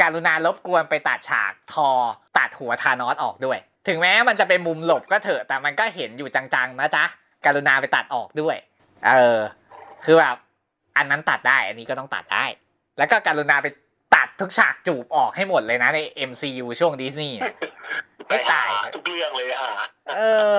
[0.00, 1.90] การุณารบกวนไปตัดฉากทอ
[2.38, 3.58] ตัดหัวธานอสออกด้วย
[3.88, 7.04] ถึงแม้มันจะเป็นมุมหลบก็เถอะ แต่มันก็เห็นอยู่จังๆนะจ๊ะ
[7.46, 8.56] การุณาไปตัดออกด้วย
[9.08, 9.38] เออ
[10.04, 10.36] คือแบบ
[10.96, 12.44] อันนั้นตัดได้ อันนี้ก็ต้องตัดได้
[12.98, 13.66] แล้วก็การุณาไป
[14.14, 17.38] ตัดทุกฉากจูบออกให้หมดเลยนะใน MCU ช่วงดิสนีย์
[18.28, 18.62] ไปหา
[18.94, 19.72] ทุกเรื่องเลยหา
[20.16, 20.20] เอ
[20.54, 20.56] อ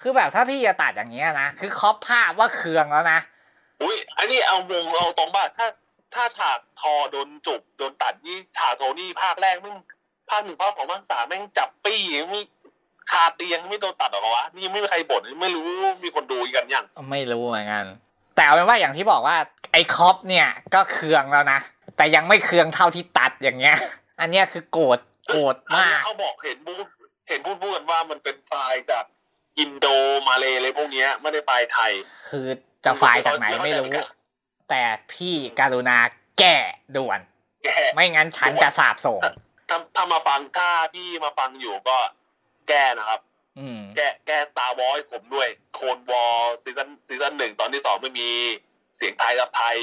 [0.00, 3.18] คือแบบถ้าพี่จะตัดอย่างเงี้ยนะ คือครอปภาพว่าเคืองแล้วนะ
[3.82, 5.66] อุ้ยอันนี้เอาวงเอาตรงป่ะถ้า
[6.14, 9.76] ถ้าฉากทอโดนจุบโดนตัดยี่ฉากโทนี่ภาคแรกแม่ง
[10.30, 12.42] ภาคหนึ่งภาคสองภาคสามแม่งจับปี้ไม่
[13.10, 15.66] คาเตียงไม่โดนตัดหรอกวะ นี่ไม่มีใครบ่นไม่รู้
[16.04, 17.86] มีคนดูกันยัง ไม่รู้เหมือนกัน
[18.34, 19.36] แต่เอาเป็นว่าอย่างที่บอกว่า
[19.72, 21.60] ไอ้ครอปเนี่ยก็เคืองแล้วนะ
[21.96, 23.76] แต่ยังไม่เคืองเท่าที่ตัดอย่างเงี้ย
[24.20, 26.86] อันเนี้ยคือโกรธโกรธอันมานี้กเขาบอกเห็นพูด
[27.28, 29.04] เห็นพูดพูดกันว่ามันเป็นไฟล์จาก
[29.58, 29.86] อินโด
[30.28, 31.92] มาเลยอะไรพวกเนี้ยไม่ได้ไฟล์ไทย
[32.28, 32.46] คือ
[32.84, 33.92] จะไฟล์จากไหนไม่รู้
[34.70, 35.98] แต่พี่กรุณา
[36.38, 36.56] แก้
[36.96, 37.20] ด่วน
[37.64, 39.20] แกไม่งั้นฉันจะสาบส่ง
[39.68, 41.96] ถ้าถ้ามาฟังถ้าพี่มาฟังอยู่ก็
[42.68, 43.31] แก้นะครับอืม
[43.96, 48.30] แก้แก้ Star Wars ผมด้วย Clone Wars season season หนึ่งตอนที่สองไม่มี
[48.96, 49.76] เสียงไทยกับไทย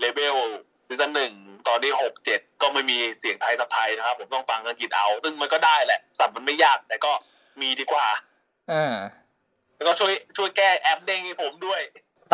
[0.00, 0.36] เลเวล
[0.86, 1.32] season หนึ่ง
[1.68, 7.12] ตอนที่หกเจ็ดก็ไม่มีเสียงไทยกับไทยนะครับ ผมต้องฟังอังกฤษเอา ซึ่งมันก็ได้แหละ sub มันไม่ยากแต่ก็
[7.60, 8.06] มีดีกว่า
[8.70, 8.96] เออ
[9.76, 11.80] แล้วก็ช่วยช่วยแก้แอปเด้งให้ผมด้วย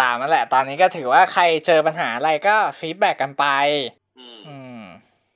[0.00, 3.46] ตามนั่นแหละ ตอนนี้ก็ถือว่าใครเจอปัญหาอะไรก็ feedback กันไป
[4.18, 4.82] อืมอืม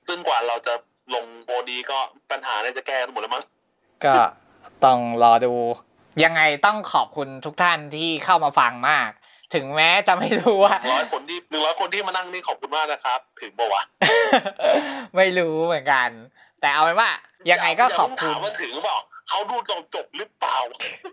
[0.08, 0.74] ซึ่งกว่าเราจะ
[1.14, 1.98] ลงโบดีก็
[2.30, 3.44] ปัญหาน่าจะแก้กันหมดแล้วมั้ง
[4.04, 4.12] ก็
[4.84, 5.54] ต้องรอดู
[6.24, 9.10] ยังไงต้องขอบคุณทุกท่านที่เข้ามาฟังมาก
[9.54, 13.82] ถึงแม้จะไม่รู้ว่าร้อยคนที่หนึ่งร้อยคนที่มานั่งนี่ขอบคุณมากนะครับ ถึงปะวะ
[15.16, 16.08] ไม่รู้เหมือนกัน
[16.60, 17.10] แต่เอาเป็นว่า
[17.50, 18.96] ยังไงก็ขอบคุย่าณเพิ่งถามว่าถึงหรือเปล่า
[19.28, 20.56] เขาดูจบจบหรือเปล่า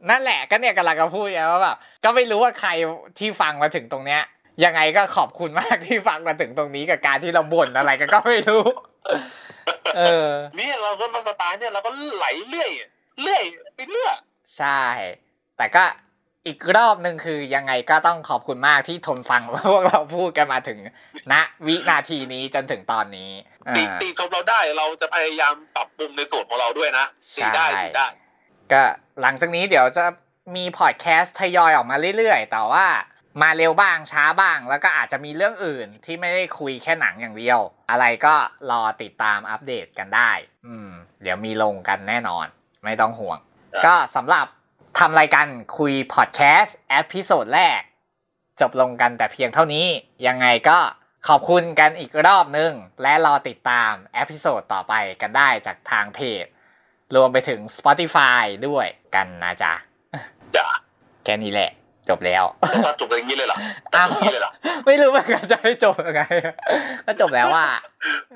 [0.10, 2.72] นั่นแหละก็เนี่ยกำลังจะพูดไงว่าแบบก็ไม่รู้ว่าใคร
[3.20, 4.22] ที่ฟังมาถึงตรงเนี้ย
[4.64, 8.64] ยังไงก็ขอบคุณมากที่ฟังมาถึงตรงนี้กับการที่เราบ่นอะไรกันก็ไม่รู้
[9.98, 12.70] เออ เนี่ยเราก็มาสไตล์เนี่ยเราก็ไหลเรื่อย
[13.22, 13.44] เรื่อย
[13.76, 14.16] ไปเรื่อย
[14.58, 14.82] ใช่
[15.58, 15.84] แต่ก็
[16.48, 20.80] อีกรอบหนึ่งคือยังไงก็ต้องขอบคุณมากที่ทนฟังพวกเราพูดกันมาถึง
[21.32, 21.34] ณ
[21.66, 23.32] วินาทีนี้จนถึงตอนนี้
[23.68, 27.06] อ่าตีตีชมเราได้เราจะพยายามปรับปรุงในส่วนของเราด้วยนะ
[27.38, 28.08] ตีได้ใช่ตีได้
[28.72, 28.84] ก็
[29.22, 30.06] หลังจากนี้เดี๋ยวจะ
[30.56, 32.86] มีพอดแคสต์ทยอยออกมาเรื่อยๆ แต่ว่า
[33.42, 37.60] มาเร็วบ้างช้าบ้าง แล้วก็อาจจะมีเรื่องอื่นที่ไม่ได้คุยแค่หนังอย่างเดียว
[37.92, 38.36] อะไรก็
[38.72, 40.32] รอติดตามอัปเดตกันได้
[40.68, 40.90] อืม
[41.22, 42.48] เดี๋ยวมีลงกันแน่นอน
[42.84, 43.38] ไม่ต้องห่วง
[43.74, 44.46] ครับก็สำหรับ
[45.00, 47.82] ทำรายการคุยพอดแคสต์ episode แรก
[48.62, 49.86] จบลงกันแต่เพียงเท่านี้
[50.28, 50.78] ยังไงก็
[51.28, 52.72] ขอบคุณกันอีกรอบนึง
[53.02, 56.46] และรอติดตาม episode ต่อไปกันได้จากทางเพจ
[57.16, 59.74] รวมไปถึง Spotify ด้วยกันนะจ๊ะ
[60.54, 60.68] อ่า
[61.24, 61.72] แค่นี้แหละ
[62.10, 63.58] จบแล้วจะตัดจบกันอย่างนี้เลยเหรอ
[63.94, 64.52] ตัดจบอย่างนี้เลยเหรอ
[64.86, 66.22] ไม่รู้เหมือนกันจะให้จบยังไง
[67.06, 67.66] ก็จบแล้วว่า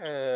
[0.02, 0.32] เออ